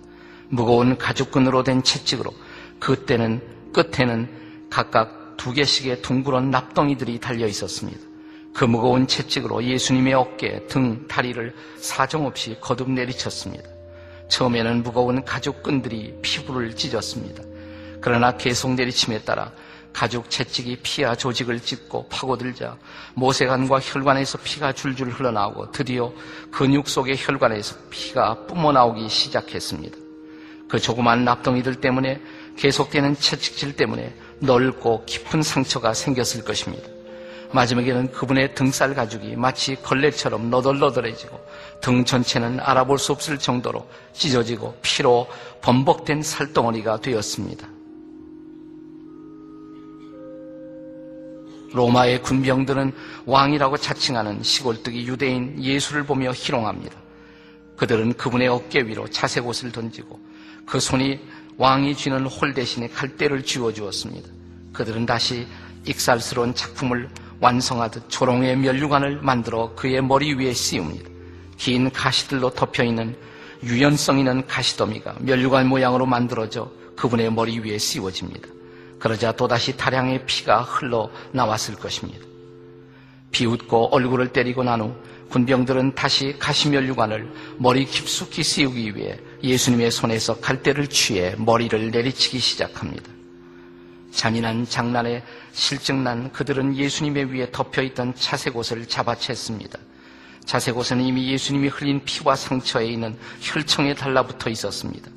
무거운 0.49 0.97
가죽끈으로 0.97 1.63
된 1.63 1.83
채찍으로 1.83 2.31
그때는 2.79 3.41
끝에는 3.73 4.29
각각 4.69 5.18
두 5.39 5.53
개씩의 5.53 6.01
둥그런 6.01 6.51
납덩이들이 6.51 7.19
달려 7.19 7.47
있었습니다. 7.47 7.97
그 8.53 8.65
무거운 8.65 9.07
채찍으로 9.07 9.63
예수님의 9.63 10.13
어깨, 10.13 10.67
등, 10.67 11.07
다리를 11.07 11.55
사정없이 11.77 12.57
거듭 12.59 12.91
내리쳤습니다. 12.91 13.63
처음에는 14.27 14.83
무거운 14.83 15.23
가죽끈들이 15.23 16.19
피부를 16.21 16.75
찢었습니다. 16.75 17.41
그러나 18.01 18.35
계속 18.35 18.73
내리침에 18.73 19.21
따라 19.21 19.53
가죽 19.93 20.29
채찍이 20.29 20.79
피와 20.83 21.15
조직을 21.15 21.61
찢고 21.61 22.09
파고들자 22.09 22.77
모세관과 23.15 23.79
혈관에서 23.79 24.39
피가 24.43 24.73
줄줄 24.73 25.09
흘러나오고 25.09 25.71
드디어 25.71 26.11
근육 26.51 26.89
속의 26.89 27.15
혈관에서 27.17 27.77
피가 27.89 28.45
뿜어나오기 28.45 29.07
시작했습니다. 29.07 29.97
그 30.67 30.79
조그만 30.79 31.23
납덩이들 31.23 31.75
때문에 31.75 32.21
계속되는 32.57 33.15
채찍질 33.15 33.77
때문에 33.77 34.13
넓고 34.39 35.03
깊은 35.05 35.43
상처가 35.43 35.93
생겼을 35.93 36.43
것입니다. 36.43 36.87
마지막에는 37.51 38.11
그분의 38.11 38.53
등살 38.53 38.93
가죽이 38.93 39.35
마치 39.35 39.75
걸레처럼 39.75 40.49
너덜너덜해지고 40.49 41.39
등 41.81 42.05
전체는 42.05 42.59
알아볼 42.59 42.99
수 42.99 43.11
없을 43.11 43.39
정도로 43.39 43.87
찢어지고 44.13 44.77
피로 44.81 45.27
범벅된 45.61 46.21
살덩어리가 46.21 47.01
되었습니다. 47.01 47.67
로마의 51.73 52.21
군병들은 52.23 52.93
왕이라고 53.25 53.77
자칭하는 53.77 54.41
시골뜨기 54.43 55.07
유대인 55.07 55.61
예수를 55.61 56.03
보며 56.03 56.31
희롱합니다. 56.31 56.95
그들은 57.77 58.13
그분의 58.13 58.47
어깨 58.47 58.81
위로 58.81 59.07
차색 59.07 59.47
옷을 59.47 59.71
던지고 59.71 60.19
그 60.65 60.79
손이 60.79 61.19
왕이 61.59 61.93
쥐는 61.93 62.25
홀 62.25 62.53
대신에 62.53 62.87
갈대를 62.87 63.43
쥐어 63.43 63.73
주었습니다. 63.73 64.29
그들은 64.71 65.05
다시 65.05 65.45
익살스러운 65.85 66.55
작품을 66.55 67.09
완성하듯 67.41 68.03
조롱의 68.07 68.55
면류관을 68.55 69.21
만들어 69.21 69.75
그의 69.75 70.01
머리 70.01 70.33
위에 70.33 70.53
씌웁니다. 70.53 71.09
긴 71.57 71.91
가시들로 71.91 72.51
덮여 72.51 72.85
있는 72.85 73.13
유연성 73.61 74.19
있는 74.19 74.47
가시더미가 74.47 75.17
면류관 75.19 75.67
모양으로 75.67 76.05
만들어져 76.05 76.71
그분의 76.95 77.33
머리 77.33 77.59
위에 77.59 77.77
씌워집니다. 77.77 78.47
그러자 78.97 79.33
또다시 79.33 79.75
다량의 79.75 80.25
피가 80.25 80.61
흘러 80.61 81.09
나왔을 81.33 81.75
것입니다. 81.75 82.25
비웃고 83.31 83.89
얼굴을 83.93 84.29
때리고 84.29 84.63
난 84.63 84.79
후 84.79 84.95
군병들은 85.29 85.95
다시 85.95 86.35
가시면류관을 86.39 87.31
머리 87.57 87.85
깊숙이 87.85 88.43
씌우기 88.43 88.95
위해 88.95 89.19
예수님의 89.43 89.91
손에서 89.91 90.39
갈대를 90.39 90.87
취해 90.87 91.35
머리를 91.37 91.91
내리치기 91.91 92.39
시작합니다. 92.39 93.09
잔인한 94.11 94.65
장난에 94.67 95.23
실증난 95.51 96.31
그들은 96.31 96.75
예수님의 96.75 97.31
위에 97.31 97.51
덮여있던 97.51 98.15
차색옷을 98.15 98.87
잡아챘습니다. 98.87 99.77
차색옷은 100.45 101.01
이미 101.01 101.31
예수님이 101.31 101.67
흘린 101.67 102.03
피와 102.03 102.35
상처에 102.35 102.87
있는 102.87 103.15
혈청에 103.39 103.93
달라붙어 103.93 104.49
있었습니다. 104.49 105.11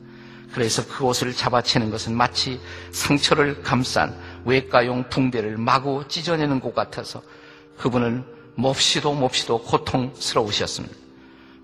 그래서 0.53 0.87
그 0.87 1.05
옷을 1.05 1.33
잡아채는 1.33 1.91
것은 1.91 2.15
마치 2.15 2.61
상처를 2.91 3.63
감싼 3.63 4.15
외과용 4.45 5.09
붕대를 5.09 5.57
마구 5.57 6.05
찢어내는 6.07 6.61
것 6.61 6.75
같아서 6.75 7.23
그분은 7.79 8.25
몹시도 8.55 9.15
몹시도 9.15 9.63
고통스러우셨습니다. 9.63 10.95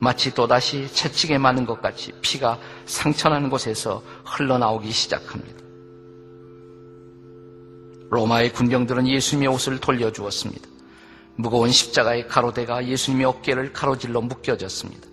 마치 0.01 0.33
또다시 0.33 0.87
채찍에 0.93 1.39
맞는 1.39 1.67
것 1.67 1.83
같이 1.83 2.13
피가 2.21 2.59
상처나는 2.87 3.51
곳에서 3.51 4.03
흘러나오기 4.25 4.91
시작합니다. 4.91 5.59
로마의 8.11 8.53
군병들은 8.53 9.09
예수님의 9.09 9.49
옷을 9.49 9.79
돌려주었습니다. 9.81 10.67
무거운 11.37 11.71
십자가의 11.71 12.27
가로대가 12.27 12.85
예수님의 12.87 13.27
어깨를 13.27 13.73
가로질러 13.73 14.21
묶여졌습니다. 14.23 15.07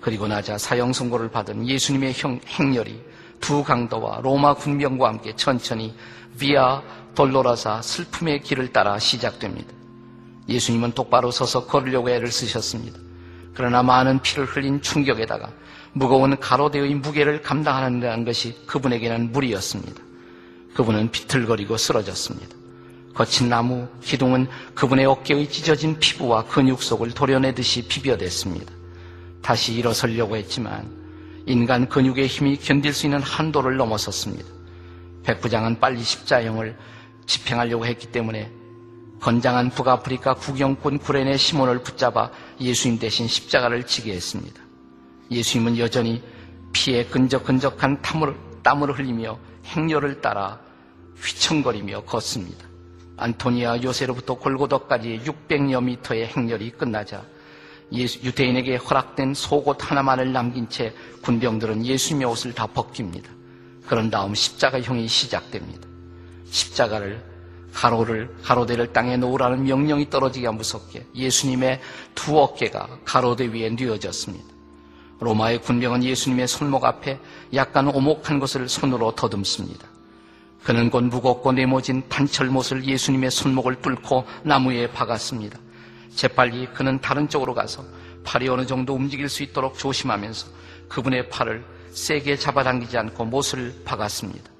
그리고 0.00 0.28
나자 0.28 0.56
사형 0.56 0.92
선고를 0.92 1.30
받은 1.30 1.66
예수님의 1.66 2.12
형, 2.16 2.40
행렬이 2.46 3.02
두 3.40 3.64
강도와 3.64 4.20
로마 4.22 4.54
군병과 4.54 5.08
함께 5.08 5.34
천천히 5.34 5.94
비아 6.38 6.82
돌로라사 7.14 7.82
슬픔의 7.82 8.42
길을 8.42 8.72
따라 8.72 8.98
시작됩니다. 8.98 9.75
예수님은 10.48 10.92
똑바로 10.92 11.30
서서 11.30 11.66
걸으려고 11.66 12.10
애를 12.10 12.30
쓰셨습니다. 12.30 12.98
그러나 13.54 13.82
많은 13.82 14.20
피를 14.20 14.44
흘린 14.44 14.82
충격에다가 14.82 15.50
무거운 15.92 16.38
가로대의 16.38 16.94
무게를 16.94 17.40
감당하는 17.42 18.24
것이 18.24 18.54
그분에게는 18.66 19.32
무리였습니다. 19.32 20.02
그분은 20.74 21.10
비틀거리고 21.10 21.78
쓰러졌습니다. 21.78 22.54
거친 23.14 23.48
나무 23.48 23.88
기둥은 24.02 24.46
그분의 24.74 25.06
어깨의 25.06 25.48
찢어진 25.48 25.98
피부와 25.98 26.44
근육 26.44 26.82
속을 26.82 27.12
도려내듯이 27.12 27.88
비벼댔습니다. 27.88 28.70
다시 29.40 29.72
일어서려고 29.72 30.36
했지만 30.36 30.86
인간 31.46 31.88
근육의 31.88 32.26
힘이 32.26 32.58
견딜 32.58 32.92
수 32.92 33.06
있는 33.06 33.22
한도를 33.22 33.78
넘어섰습니다. 33.78 34.44
백부장은 35.22 35.80
빨리 35.80 36.02
십자형을 36.02 36.76
집행하려고 37.24 37.86
했기 37.86 38.08
때문에 38.08 38.52
건장한 39.20 39.70
북아프리카 39.70 40.34
구경꾼 40.34 40.98
구레네 40.98 41.36
시몬을 41.36 41.82
붙잡아 41.82 42.30
예수님 42.60 42.98
대신 42.98 43.26
십자가를 43.26 43.84
지게 43.84 44.12
했습니다. 44.14 44.60
예수님은 45.30 45.78
여전히 45.78 46.22
피에 46.72 47.04
끈적끈적한 47.06 48.02
땀을, 48.02 48.36
땀을 48.62 48.98
흘리며 48.98 49.38
행렬을 49.64 50.20
따라 50.20 50.60
휘청거리며 51.16 52.02
걷습니다. 52.04 52.66
안토니아 53.16 53.82
요새로부터 53.82 54.34
골고도까지 54.34 55.22
600여 55.24 55.82
미터의 55.82 56.26
행렬이 56.28 56.70
끝나자 56.72 57.24
예수, 57.92 58.20
유대인에게 58.22 58.76
허락된 58.76 59.32
속옷 59.34 59.90
하나만을 59.90 60.32
남긴 60.32 60.68
채 60.68 60.92
군병들은 61.22 61.86
예수님의 61.86 62.28
옷을 62.28 62.52
다 62.52 62.66
벗깁니다. 62.66 63.30
그런 63.86 64.10
다음 64.10 64.34
십자가형이 64.34 65.06
시작됩니다. 65.08 65.88
십자가를 66.50 67.35
가로를 67.76 68.34
가로대를 68.42 68.94
땅에 68.94 69.18
놓으라는 69.18 69.64
명령이 69.64 70.08
떨어지기가 70.08 70.50
무섭게 70.50 71.04
예수님의 71.14 71.80
두 72.14 72.38
어깨가 72.38 73.00
가로대 73.04 73.52
위에 73.52 73.68
뉘어졌습니다. 73.68 74.46
로마의 75.20 75.60
군병은 75.60 76.02
예수님의 76.02 76.48
손목 76.48 76.86
앞에 76.86 77.18
약간 77.52 77.88
오목한 77.88 78.40
것을 78.40 78.66
손으로 78.68 79.14
더듬습니다. 79.14 79.86
그는 80.64 80.88
곧 80.88 81.04
무겁고 81.04 81.52
네모진 81.52 82.08
단철못을 82.08 82.86
예수님의 82.86 83.30
손목을 83.30 83.82
뚫고 83.82 84.24
나무에 84.42 84.90
박았습니다. 84.90 85.58
재빨리 86.14 86.68
그는 86.72 86.98
다른 87.02 87.28
쪽으로 87.28 87.52
가서 87.52 87.84
팔이 88.24 88.48
어느 88.48 88.64
정도 88.64 88.94
움직일 88.94 89.28
수 89.28 89.42
있도록 89.42 89.78
조심하면서 89.78 90.46
그분의 90.88 91.28
팔을 91.28 91.62
세게 91.90 92.36
잡아당기지 92.36 92.96
않고 92.96 93.26
못을 93.26 93.74
박았습니다. 93.84 94.55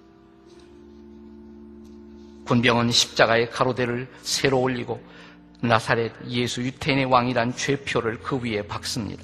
군병은 2.47 2.91
십자가의 2.91 3.51
가로대를 3.51 4.09
새로 4.23 4.61
올리고 4.61 5.01
나사렛 5.61 6.13
예수 6.29 6.63
유태인의 6.63 7.07
왕이란 7.07 7.57
죄표를 7.57 8.21
그 8.21 8.41
위에 8.43 8.63
박습니다. 8.63 9.23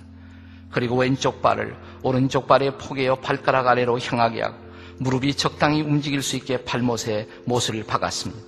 그리고 0.71 0.97
왼쪽 0.97 1.41
발을 1.41 1.77
오른쪽 2.03 2.47
발에 2.47 2.77
포개어 2.77 3.17
발가락 3.17 3.69
아래로 3.69 3.99
향하게 3.99 4.43
하고 4.43 4.57
무릎이 4.99 5.35
적당히 5.35 5.83
움직일 5.83 6.23
수 6.23 6.37
있게 6.37 6.65
발못에 6.65 7.29
못을 7.45 7.85
박았습니다. 7.85 8.43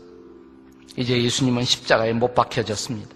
이제 0.96 1.22
예수님은 1.22 1.64
십자가에 1.64 2.12
못 2.12 2.34
박혀졌습니다. 2.34 3.10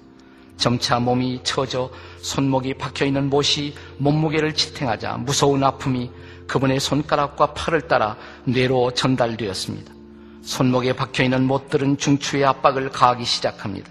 점차 0.57 0.99
몸이 0.99 1.41
처져 1.45 1.91
손목이 2.21 2.75
박혀있는 2.75 3.31
못이 3.31 3.75
몸무게를 3.99 4.55
지탱하자 4.55 5.19
무서운 5.19 5.63
아픔이 5.63 6.11
그분의 6.49 6.81
손가락과 6.81 7.55
팔을 7.55 7.83
따라 7.83 8.17
뇌로 8.45 8.93
전달되었습니다. 8.95 9.98
손목에 10.43 10.95
박혀있는 10.95 11.45
못들은 11.45 11.99
중추의 11.99 12.45
압박을 12.45 12.91
가하기 12.91 13.25
시작합니다. 13.25 13.91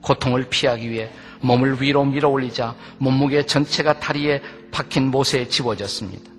고통을 0.00 0.48
피하기 0.48 0.90
위해 0.90 1.10
몸을 1.40 1.80
위로 1.80 2.04
밀어 2.04 2.28
올리자 2.28 2.74
몸무게 2.98 3.46
전체가 3.46 4.00
다리에 4.00 4.42
박힌 4.70 5.10
못에 5.10 5.48
집어졌습니다. 5.48 6.30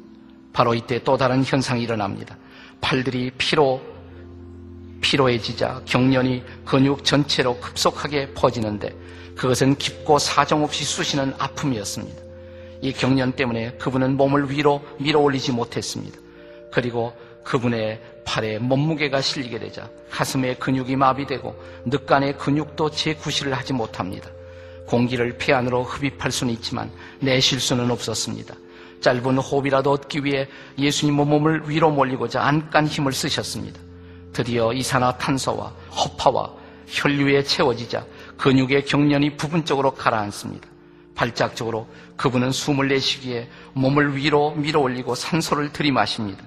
바로 0.51 0.73
이때 0.73 1.01
또 1.03 1.17
다른 1.17 1.43
현상이 1.43 1.83
일어납니다. 1.83 2.37
팔들이 2.81 3.31
피로 3.37 3.81
피로해지자 5.01 5.81
경련이 5.85 6.43
근육 6.65 7.03
전체로 7.03 7.59
급속하게 7.59 8.33
퍼지는데 8.33 8.95
그것은 9.35 9.75
깊고 9.75 10.19
사정없이 10.19 10.83
쑤시는 10.85 11.33
아픔이었습니다. 11.37 12.21
이 12.81 12.93
경련 12.93 13.31
때문에 13.33 13.73
그분은 13.73 14.17
몸을 14.17 14.49
위로 14.51 14.81
밀어 14.99 15.19
올리지 15.19 15.51
못했습니다. 15.51 16.17
그리고 16.71 17.13
그분의 17.43 18.01
팔에 18.25 18.59
몸무게가 18.59 19.21
실리게 19.21 19.59
되자 19.59 19.89
가슴의 20.09 20.59
근육이 20.59 20.95
마비되고 20.95 21.55
늑간의 21.85 22.37
근육도 22.37 22.91
재구실을 22.91 23.53
하지 23.53 23.73
못합니다. 23.73 24.29
공기를 24.85 25.37
피 25.37 25.53
안으로 25.53 25.83
흡입할 25.83 26.31
수는 26.31 26.53
있지만 26.53 26.91
내쉴 27.19 27.59
수는 27.59 27.89
없었습니다. 27.91 28.55
짧은 29.01 29.37
호흡이라도 29.37 29.91
얻기 29.91 30.23
위해 30.23 30.47
예수님 30.77 31.15
몸을 31.15 31.69
위로 31.69 31.91
몰리고자 31.91 32.41
안간 32.41 32.87
힘을 32.87 33.11
쓰셨습니다. 33.11 33.79
드디어 34.31 34.73
이산화탄소와 34.73 35.73
허파와 35.91 36.53
혈류에 36.87 37.43
채워지자 37.43 38.05
근육의 38.37 38.85
경련이 38.85 39.37
부분적으로 39.37 39.91
가라앉습니다. 39.91 40.67
발작적으로 41.15 41.87
그분은 42.17 42.51
숨을 42.51 42.87
내쉬기에 42.87 43.47
몸을 43.73 44.15
위로 44.15 44.51
밀어 44.51 44.79
올리고 44.79 45.15
산소를 45.15 45.71
들이마십니다. 45.71 46.43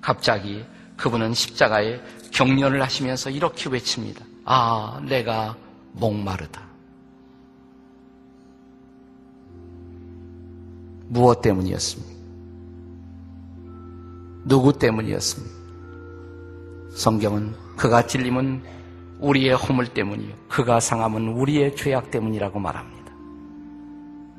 갑자기 0.00 0.64
그분은 0.98 1.32
십자가에 1.32 2.00
경련을 2.32 2.82
하시면서 2.82 3.30
이렇게 3.30 3.70
외칩니다. 3.70 4.24
아, 4.44 5.00
내가 5.08 5.56
목마르다. 5.92 6.60
무엇 11.06 11.40
때문이었습니까? 11.40 12.18
누구 14.44 14.72
때문이었습니까? 14.78 15.56
성경은 16.94 17.54
그가 17.76 18.06
찔림은 18.06 18.62
우리의 19.20 19.54
허물 19.54 19.86
때문이요. 19.88 20.34
그가 20.48 20.80
상함은 20.80 21.28
우리의 21.28 21.76
죄악 21.76 22.10
때문이라고 22.10 22.58
말합니다. 22.58 23.12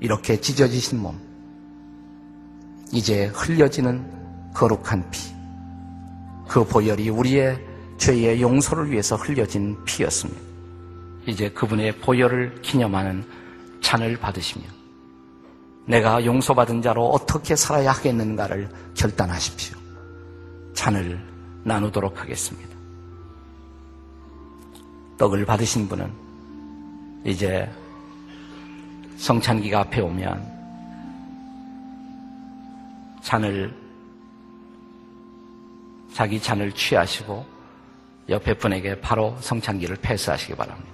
이렇게 0.02 0.40
찢어지신 0.40 1.00
몸, 1.00 1.20
이제 2.92 3.28
흘려지는 3.28 4.52
거룩한 4.54 5.10
피, 5.12 5.39
그 6.50 6.66
보혈이 6.66 7.10
우리의 7.10 7.64
죄의 7.98 8.42
용서를 8.42 8.90
위해서 8.90 9.16
흘려진 9.16 9.78
피였습니다. 9.86 10.42
이제 11.28 11.48
그분의 11.50 11.98
보혈을 11.98 12.62
기념하는 12.64 13.24
잔을 13.82 14.18
받으시며 14.18 14.66
내가 15.86 16.26
용서받은 16.26 16.82
자로 16.82 17.08
어떻게 17.10 17.56
살아야 17.56 17.92
하겠는가를 17.92 18.68
결단하십시오. 18.96 19.78
잔을 20.74 21.24
나누도록 21.64 22.20
하겠습니다. 22.20 22.70
떡을 25.20 25.46
받으신 25.46 25.88
분은 25.88 26.12
이제 27.26 27.70
성찬기가 29.18 29.82
앞에 29.82 30.02
오면 30.02 30.60
잔을 33.22 33.89
자기 36.20 36.42
잔을 36.42 36.74
취하시고 36.74 37.46
옆에 38.28 38.54
분에게 38.54 39.00
바로 39.00 39.38
성찬기를 39.40 39.96
패스하시기 40.02 40.54
바랍니다. 40.56 40.90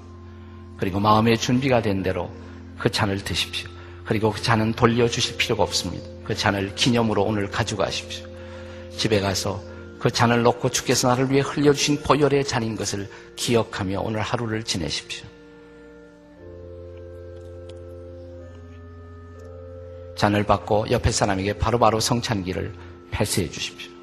그리고 0.77 0.99
마음의 0.99 1.39
준비가 1.39 1.81
된 1.81 2.03
대로 2.03 2.29
그 2.77 2.91
잔을 2.91 3.23
드십시오. 3.23 3.67
그리고 4.05 4.31
그 4.31 4.39
잔은 4.39 4.73
돌려주실 4.73 5.37
필요가 5.37 5.63
없습니다. 5.63 6.07
그 6.23 6.35
잔을 6.35 6.75
기념으로 6.75 7.23
오늘 7.23 7.49
가져가십시오. 7.49 8.27
집에 8.95 9.19
가서 9.19 9.63
그 9.97 10.11
잔을 10.11 10.43
놓고 10.43 10.69
주께서 10.69 11.07
나를 11.07 11.31
위해 11.31 11.41
흘려주신 11.41 12.03
보혈의 12.03 12.45
잔인 12.45 12.75
것을 12.75 13.09
기억하며 13.35 14.01
오늘 14.01 14.21
하루를 14.21 14.61
지내십시오. 14.61 15.25
잔을 20.15 20.43
받고 20.43 20.91
옆에 20.91 21.09
사람에게 21.09 21.53
바로바로 21.53 21.99
성찬기를 21.99 22.75
패스해 23.09 23.49
주십시오. 23.49 23.94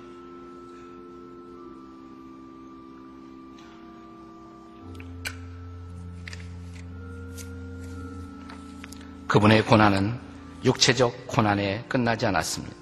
그분의 9.32 9.64
고난은 9.64 10.20
육체적 10.62 11.26
고난에 11.26 11.82
끝나지 11.88 12.26
않았습니다. 12.26 12.76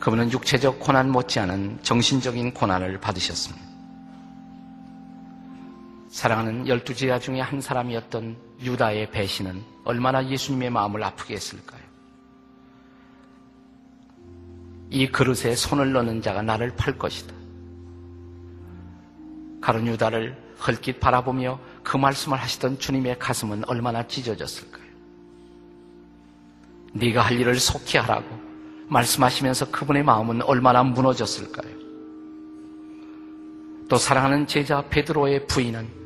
그분은 0.00 0.30
육체적 0.30 0.80
고난 0.80 1.08
못지않은 1.08 1.78
정신적인 1.82 2.52
고난을 2.52 3.00
받으셨습니다. 3.00 3.64
사랑하는 6.10 6.68
열두 6.68 6.94
제자 6.94 7.18
중에 7.18 7.40
한 7.40 7.62
사람이었던 7.62 8.36
유다의 8.60 9.12
배신은 9.12 9.64
얼마나 9.84 10.28
예수님의 10.28 10.68
마음을 10.68 11.02
아프게 11.02 11.32
했을까요? 11.32 11.80
이 14.90 15.06
그릇에 15.08 15.56
손을 15.56 15.90
넣는 15.90 16.20
자가 16.20 16.42
나를 16.42 16.74
팔 16.76 16.98
것이다. 16.98 17.34
가론 19.62 19.86
유다를 19.86 20.36
헐깃 20.66 21.00
바라보며 21.00 21.58
그 21.82 21.96
말씀을 21.96 22.38
하시던 22.38 22.78
주님의 22.78 23.18
가슴은 23.18 23.64
얼마나 23.66 24.06
찢어졌을까요? 24.06 24.82
네가 26.94 27.22
할 27.22 27.40
일을 27.40 27.58
속히 27.58 27.98
하라고 27.98 28.26
말씀하시면서 28.88 29.70
그분의 29.70 30.02
마음은 30.02 30.42
얼마나 30.42 30.82
무너졌을까요? 30.82 31.72
또 33.88 33.96
사랑하는 33.96 34.46
제자 34.46 34.82
베드로의 34.88 35.46
부인은 35.46 36.02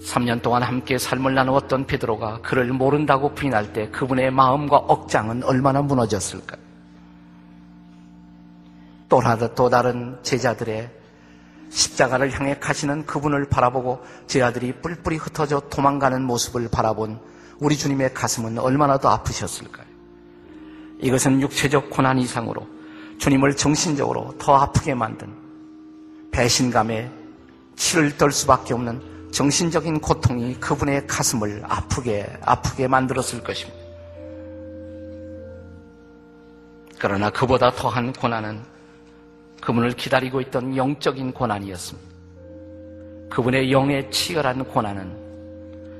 3년 0.00 0.42
동안 0.42 0.62
함께 0.62 0.96
삶을 0.96 1.34
나누었던 1.34 1.86
베드로가 1.86 2.40
그를 2.40 2.72
모른다고 2.72 3.34
부인할 3.34 3.72
때 3.72 3.88
그분의 3.90 4.30
마음과 4.30 4.76
억장은 4.76 5.42
얼마나 5.42 5.82
무너졌을까요? 5.82 6.60
또 9.08 9.68
다른 9.68 10.18
제자들의 10.22 10.97
십자가를 11.70 12.32
향해 12.32 12.58
가시는 12.58 13.06
그분을 13.06 13.46
바라보고 13.48 14.04
제 14.26 14.42
아들이 14.42 14.72
뿔뿔이 14.72 15.16
흩어져 15.16 15.60
도망가는 15.70 16.22
모습을 16.22 16.68
바라본 16.70 17.20
우리 17.60 17.76
주님의 17.76 18.14
가슴은 18.14 18.58
얼마나 18.58 18.98
더 18.98 19.08
아프셨을까요? 19.10 19.86
이것은 21.00 21.40
육체적 21.40 21.90
고난 21.90 22.18
이상으로 22.18 22.66
주님을 23.18 23.56
정신적으로 23.56 24.34
더 24.38 24.56
아프게 24.56 24.94
만든 24.94 25.32
배신감에 26.30 27.10
치를 27.76 28.16
떨 28.16 28.32
수밖에 28.32 28.74
없는 28.74 29.30
정신적인 29.32 30.00
고통이 30.00 30.58
그분의 30.58 31.06
가슴을 31.06 31.62
아프게, 31.64 32.26
아프게 32.42 32.88
만들었을 32.88 33.42
것입니다. 33.44 33.78
그러나 36.98 37.30
그보다 37.30 37.70
더한 37.70 38.12
고난은 38.12 38.60
그분을 39.68 39.92
기다리고 39.92 40.40
있던 40.40 40.74
영적인 40.78 41.32
고난이었습니다. 41.32 42.08
그분의 43.28 43.70
영의 43.70 44.10
치열한 44.10 44.64
고난은 44.64 45.14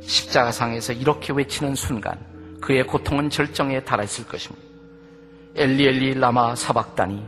십자가상에서 0.00 0.94
이렇게 0.94 1.34
외치는 1.34 1.74
순간 1.74 2.18
그의 2.62 2.86
고통은 2.86 3.28
절정에 3.28 3.84
달했을 3.84 4.26
것입니다. 4.26 4.66
엘리 5.54 5.86
엘리 5.86 6.14
라마 6.14 6.54
사박다니 6.54 7.22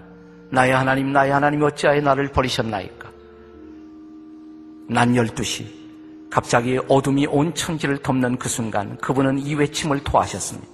나의 0.49 0.72
하나님 0.72 1.12
나의 1.12 1.30
하나님 1.30 1.62
어찌하여 1.62 2.01
나를 2.01 2.28
버리셨나이까 2.28 3.11
난 4.88 5.14
열두 5.14 5.45
시 5.45 5.66
갑자기 6.30 6.78
어둠이 6.88 7.26
온 7.26 7.55
천지를 7.55 7.99
덮는 7.99 8.38
그 8.38 8.49
순간 8.49 8.97
그분은 8.97 9.41
이 9.41 9.57
외침을 9.57 10.05
토하셨습니다. 10.05 10.66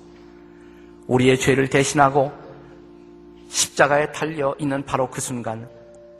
우리의 1.08 1.40
죄를 1.40 1.68
대신하고 1.68 2.45
십자가에 3.48 4.12
달려 4.12 4.54
있는 4.58 4.84
바로 4.84 5.08
그 5.08 5.20
순간 5.20 5.68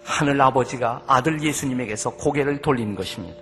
하늘 0.05 0.41
아버지가 0.41 1.03
아들 1.07 1.43
예수님에게서 1.43 2.11
고개를 2.15 2.63
돌린 2.63 2.95
것입니다. 2.95 3.37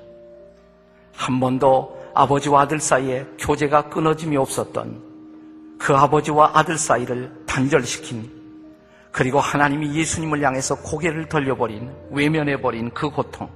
한 1.14 1.38
번도 1.38 2.10
아버지와 2.14 2.62
아들 2.62 2.80
사이에 2.80 3.26
교제가 3.38 3.88
끊어짐이 3.90 4.36
없었던 4.36 5.76
그 5.78 5.94
아버지와 5.94 6.52
아들 6.54 6.78
사이를 6.78 7.30
단절시킨 7.46 8.30
그리고 9.12 9.38
하나님이 9.38 9.94
예수님을 9.94 10.42
향해서 10.42 10.76
고개를 10.76 11.28
돌려버린 11.28 11.90
외면해버린 12.10 12.90
그 12.90 13.10
고통 13.10 13.48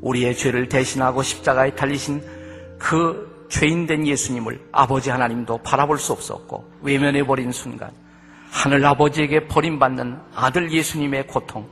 우리의 0.00 0.36
죄를 0.36 0.68
대신하고 0.68 1.22
십자가에 1.22 1.74
달리신 1.74 2.22
그 2.78 3.46
죄인된 3.50 4.06
예수님을 4.06 4.68
아버지 4.72 5.10
하나님도 5.10 5.58
바라볼 5.58 5.98
수 5.98 6.12
없었고 6.12 6.64
외면해버린 6.82 7.52
순간 7.52 7.90
하늘 8.50 8.84
아버지에게 8.84 9.46
버림받는 9.46 10.18
아들 10.34 10.72
예수님의 10.72 11.28
고통, 11.28 11.68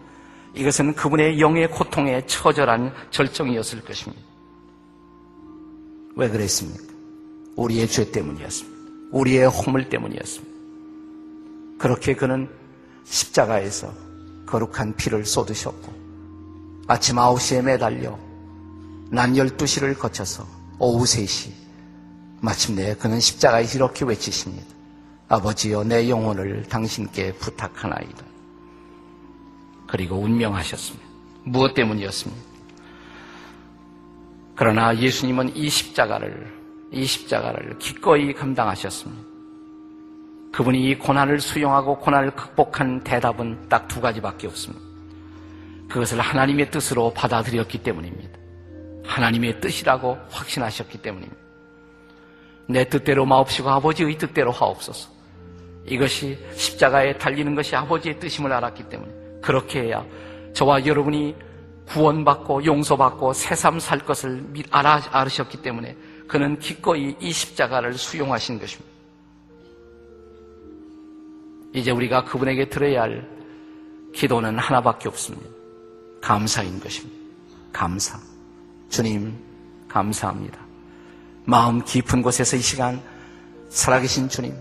이것은 0.54 0.94
그분의 0.94 1.40
영의 1.40 1.68
고통에 1.70 2.24
처절한 2.26 2.92
절정이었을 3.10 3.84
것입니다. 3.84 4.22
왜 6.16 6.28
그랬습니까? 6.28 6.84
우리의 7.56 7.88
죄 7.88 8.10
때문이었습니다. 8.10 8.78
우리의 9.10 9.48
허물 9.48 9.88
때문이었습니다. 9.88 10.58
그렇게 11.78 12.14
그는 12.14 12.48
십자가에서 13.04 13.92
거룩한 14.46 14.94
피를 14.96 15.24
쏟으셨고, 15.24 15.92
아침 16.86 17.16
9시에 17.16 17.62
매달려 17.62 18.18
난 19.10 19.34
12시를 19.34 19.98
거쳐서 19.98 20.46
오후 20.78 21.04
3시, 21.04 21.50
마침내 22.40 22.94
그는 22.94 23.20
십자가에 23.20 23.64
이렇게 23.74 24.04
외치십니다. 24.04 24.77
아버지여 25.28 25.84
내 25.84 26.08
영혼을 26.08 26.64
당신께 26.68 27.34
부탁하나이다. 27.34 28.24
그리고 29.86 30.16
운명하셨습니다. 30.16 31.06
무엇 31.44 31.74
때문이었습니까? 31.74 32.42
그러나 34.56 34.96
예수님은 34.96 35.56
이 35.56 35.68
십자가를 35.68 36.58
이 36.92 37.04
십자가를 37.04 37.78
기꺼이 37.78 38.32
감당하셨습니다. 38.32 39.22
그분이 40.52 40.90
이 40.90 40.98
고난을 40.98 41.40
수용하고 41.40 41.98
고난을 41.98 42.32
극복한 42.32 43.04
대답은 43.04 43.68
딱 43.68 43.86
두 43.88 44.00
가지밖에 44.00 44.46
없습니다. 44.46 44.84
그것을 45.88 46.20
하나님의 46.20 46.70
뜻으로 46.70 47.12
받아들였기 47.14 47.82
때문입니다. 47.82 48.38
하나님의 49.04 49.60
뜻이라고 49.60 50.18
확신하셨기 50.30 50.98
때문입니다. 50.98 51.36
내 52.68 52.88
뜻대로 52.88 53.24
마옵시고 53.24 53.70
아버지의 53.70 54.18
뜻대로 54.18 54.50
하옵소서. 54.50 55.17
이것이 55.90 56.38
십자가에 56.54 57.18
달리는 57.18 57.54
것이 57.54 57.74
아버지의 57.76 58.18
뜻임을 58.18 58.52
알았기 58.52 58.84
때문에 58.88 59.12
그렇게 59.40 59.82
해야 59.82 60.04
저와 60.52 60.84
여러분이 60.86 61.34
구원받고 61.86 62.64
용서받고 62.64 63.32
새삼 63.32 63.80
살 63.80 64.00
것을 64.00 64.44
알아, 64.70 65.02
알으셨기 65.10 65.62
때문에 65.62 65.96
그는 66.26 66.58
기꺼이 66.58 67.16
이 67.18 67.32
십자가를 67.32 67.94
수용하신 67.94 68.58
것입니다. 68.58 68.90
이제 71.72 71.90
우리가 71.90 72.24
그분에게 72.24 72.68
들어야 72.68 73.02
할 73.02 73.28
기도는 74.14 74.58
하나밖에 74.58 75.08
없습니다. 75.08 75.48
감사인 76.20 76.80
것입니다. 76.80 77.16
감사. 77.72 78.18
주님, 78.88 79.34
감사합니다. 79.88 80.58
마음 81.44 81.82
깊은 81.82 82.22
곳에서 82.22 82.56
이 82.56 82.60
시간 82.60 83.00
살아계신 83.68 84.28
주님, 84.28 84.54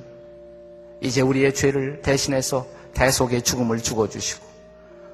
이제 1.02 1.22
우리의 1.22 1.54
죄를 1.54 2.02
대신해서 2.02 2.66
대속의 2.94 3.44
죽음을 3.44 3.82
죽어주시고 3.82 4.46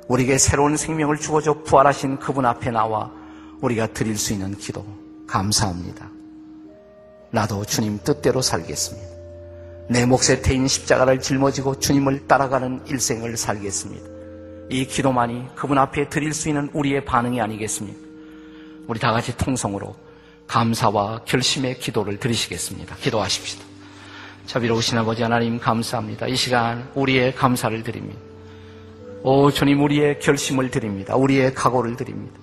우리에게 0.08 0.38
새로운 0.38 0.78
생명을 0.78 1.18
주어줘 1.18 1.64
부활하신 1.64 2.20
그분 2.20 2.46
앞에 2.46 2.72
나와 2.72 3.12
우리가 3.62 3.88
드릴 3.88 4.18
수 4.18 4.34
있는 4.34 4.56
기도 4.58 4.86
감사합니다. 5.28 6.10
나도 7.32 7.66
주님 7.66 8.00
뜻대로 8.04 8.42
살겠습니다. 8.42 9.08
내 9.90 10.06
몫에 10.06 10.42
태인 10.42 10.68
십자가를 10.68 11.20
짊어지고 11.20 11.80
주님을 11.80 12.28
따라가는 12.28 12.84
일생을 12.88 13.36
살겠습니다. 13.38 14.08
이 14.70 14.86
기도만이 14.86 15.48
그분 15.56 15.78
앞에 15.78 16.10
드릴 16.10 16.34
수 16.34 16.48
있는 16.50 16.70
우리의 16.74 17.04
반응이 17.06 17.42
아니겠습니까? 17.42 18.00
우리 18.88 19.00
다 19.00 19.12
같이 19.12 19.36
통성으로 19.36 19.96
감사와 20.48 21.24
결심의 21.26 21.80
기도를 21.80 22.20
드리시겠습니다. 22.20 22.96
기도하십시다. 22.98 23.73
자비로우신 24.46 24.98
아버지 24.98 25.24
하나님 25.24 25.60
감사합니다. 25.60 26.28
이 26.28 26.36
시간 26.36 26.90
우리의 26.96 27.34
감사를 27.34 27.82
드립니다. 27.84 28.20
오 29.24 29.50
주님 29.52 29.82
우리의 29.82 30.20
결심을 30.20 30.70
드립니다. 30.70 31.16
우리의 31.16 31.54
각오를 31.54 31.96
드립니다. 31.96 32.38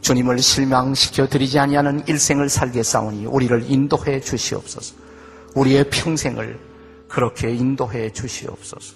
주님을 0.00 0.38
실망시켜 0.38 1.28
드리지 1.28 1.58
아니하는 1.58 2.06
일생을 2.06 2.48
살게 2.48 2.82
싸우니 2.82 3.26
우리를 3.26 3.64
인도해 3.68 4.20
주시옵소서. 4.20 4.94
우리의 5.54 5.90
평생을 5.90 6.58
그렇게 7.08 7.50
인도해 7.50 8.12
주시옵소서. 8.12 8.94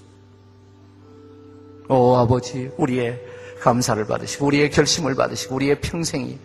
오 1.89 2.17
아버지 2.17 2.71
우리의 2.77 3.21
감사를 3.61 4.05
받으시고 4.07 4.47
우리의 4.47 4.71
결심을 4.71 5.15
받으시고 5.15 5.55
우리의 5.57 5.81
평생이 5.81 6.39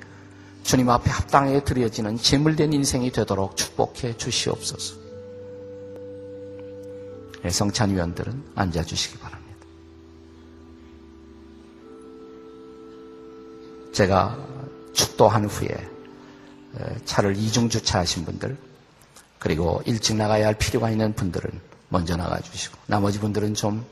주님 0.64 0.90
앞에 0.90 1.12
합당하게 1.12 1.64
드려지는 1.66 2.18
제물된 2.18 2.74
인생이 2.74 3.12
되도록 3.12 3.58
축복해 3.58 4.18
주시옵소서. 4.18 5.03
네, 7.44 7.50
성찬 7.50 7.94
위원들은 7.94 8.52
앉아주시기 8.56 9.20
바랍니다. 9.20 9.44
제가 13.94 14.38
축도한 14.94 15.46
후에 15.46 15.90
차를 17.06 17.36
이중 17.36 17.68
주차하신 17.68 18.24
분들 18.26 18.58
그리고 19.40 19.82
일찍 19.86 20.16
나가야 20.16 20.48
할 20.48 20.58
필요가 20.58 20.90
있는 20.90 21.14
분들은 21.14 21.52
먼저 21.90 22.16
나가주시고 22.16 22.78
나머지 22.88 23.20
분들은 23.20 23.54
좀 23.56 23.86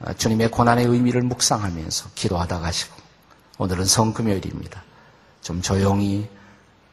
어, 0.00 0.12
주님의 0.14 0.50
고난의 0.50 0.84
의미를 0.86 1.22
묵상하면서 1.22 2.10
기도하다 2.16 2.58
가시고 2.58 2.96
오늘은 3.58 3.84
성금요일입니다. 3.84 4.82
좀 5.40 5.62
조용히 5.62 6.28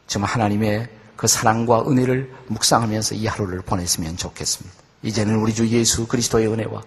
좀 0.06 0.24
하나님의 0.24 0.88
그 1.16 1.26
사랑과 1.26 1.82
은혜를 1.82 2.32
묵상하면서 2.48 3.16
이 3.16 3.26
하루를 3.26 3.62
보냈으면 3.62 4.16
좋겠습니다. 4.16 4.79
이제는 5.02 5.36
우리 5.38 5.54
주 5.54 5.68
예수 5.68 6.08
그리스도의 6.08 6.48
은혜와 6.48 6.82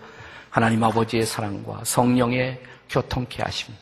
하나님 0.50 0.84
아버지의 0.84 1.24
사랑과 1.24 1.80
성령의 1.84 2.62
교통케 2.88 3.42
하심 3.42 3.74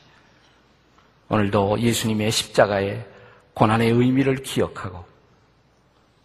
오늘도 1.29 1.81
예수님의 1.81 2.31
십자가의 2.31 3.07
고난의 3.55 3.91
의미를 3.91 4.37
기억하고 4.37 5.05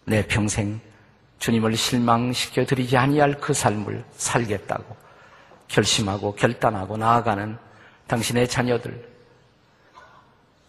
내 0.05 0.25
평생 0.25 0.79
주님을 1.39 1.75
실망시켜 1.75 2.65
드리지 2.65 2.97
아니할 2.97 3.39
그 3.39 3.53
삶을 3.53 4.05
살겠다고 4.13 4.95
결심하고 5.67 6.35
결단하고 6.35 6.97
나아가는 6.97 7.57
당신의 8.07 8.47
자녀들, 8.47 9.09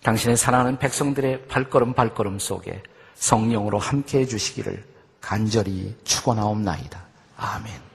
당신의 0.02 0.36
사랑하는 0.36 0.78
백성들의 0.78 1.48
발걸음 1.48 1.92
발걸음 1.92 2.38
속에 2.38 2.82
성령으로 3.14 3.78
함께 3.78 4.20
해 4.20 4.26
주시기를 4.26 4.84
간절히 5.20 5.96
축원하옵나이다. 6.04 7.05
아멘. 7.36 7.85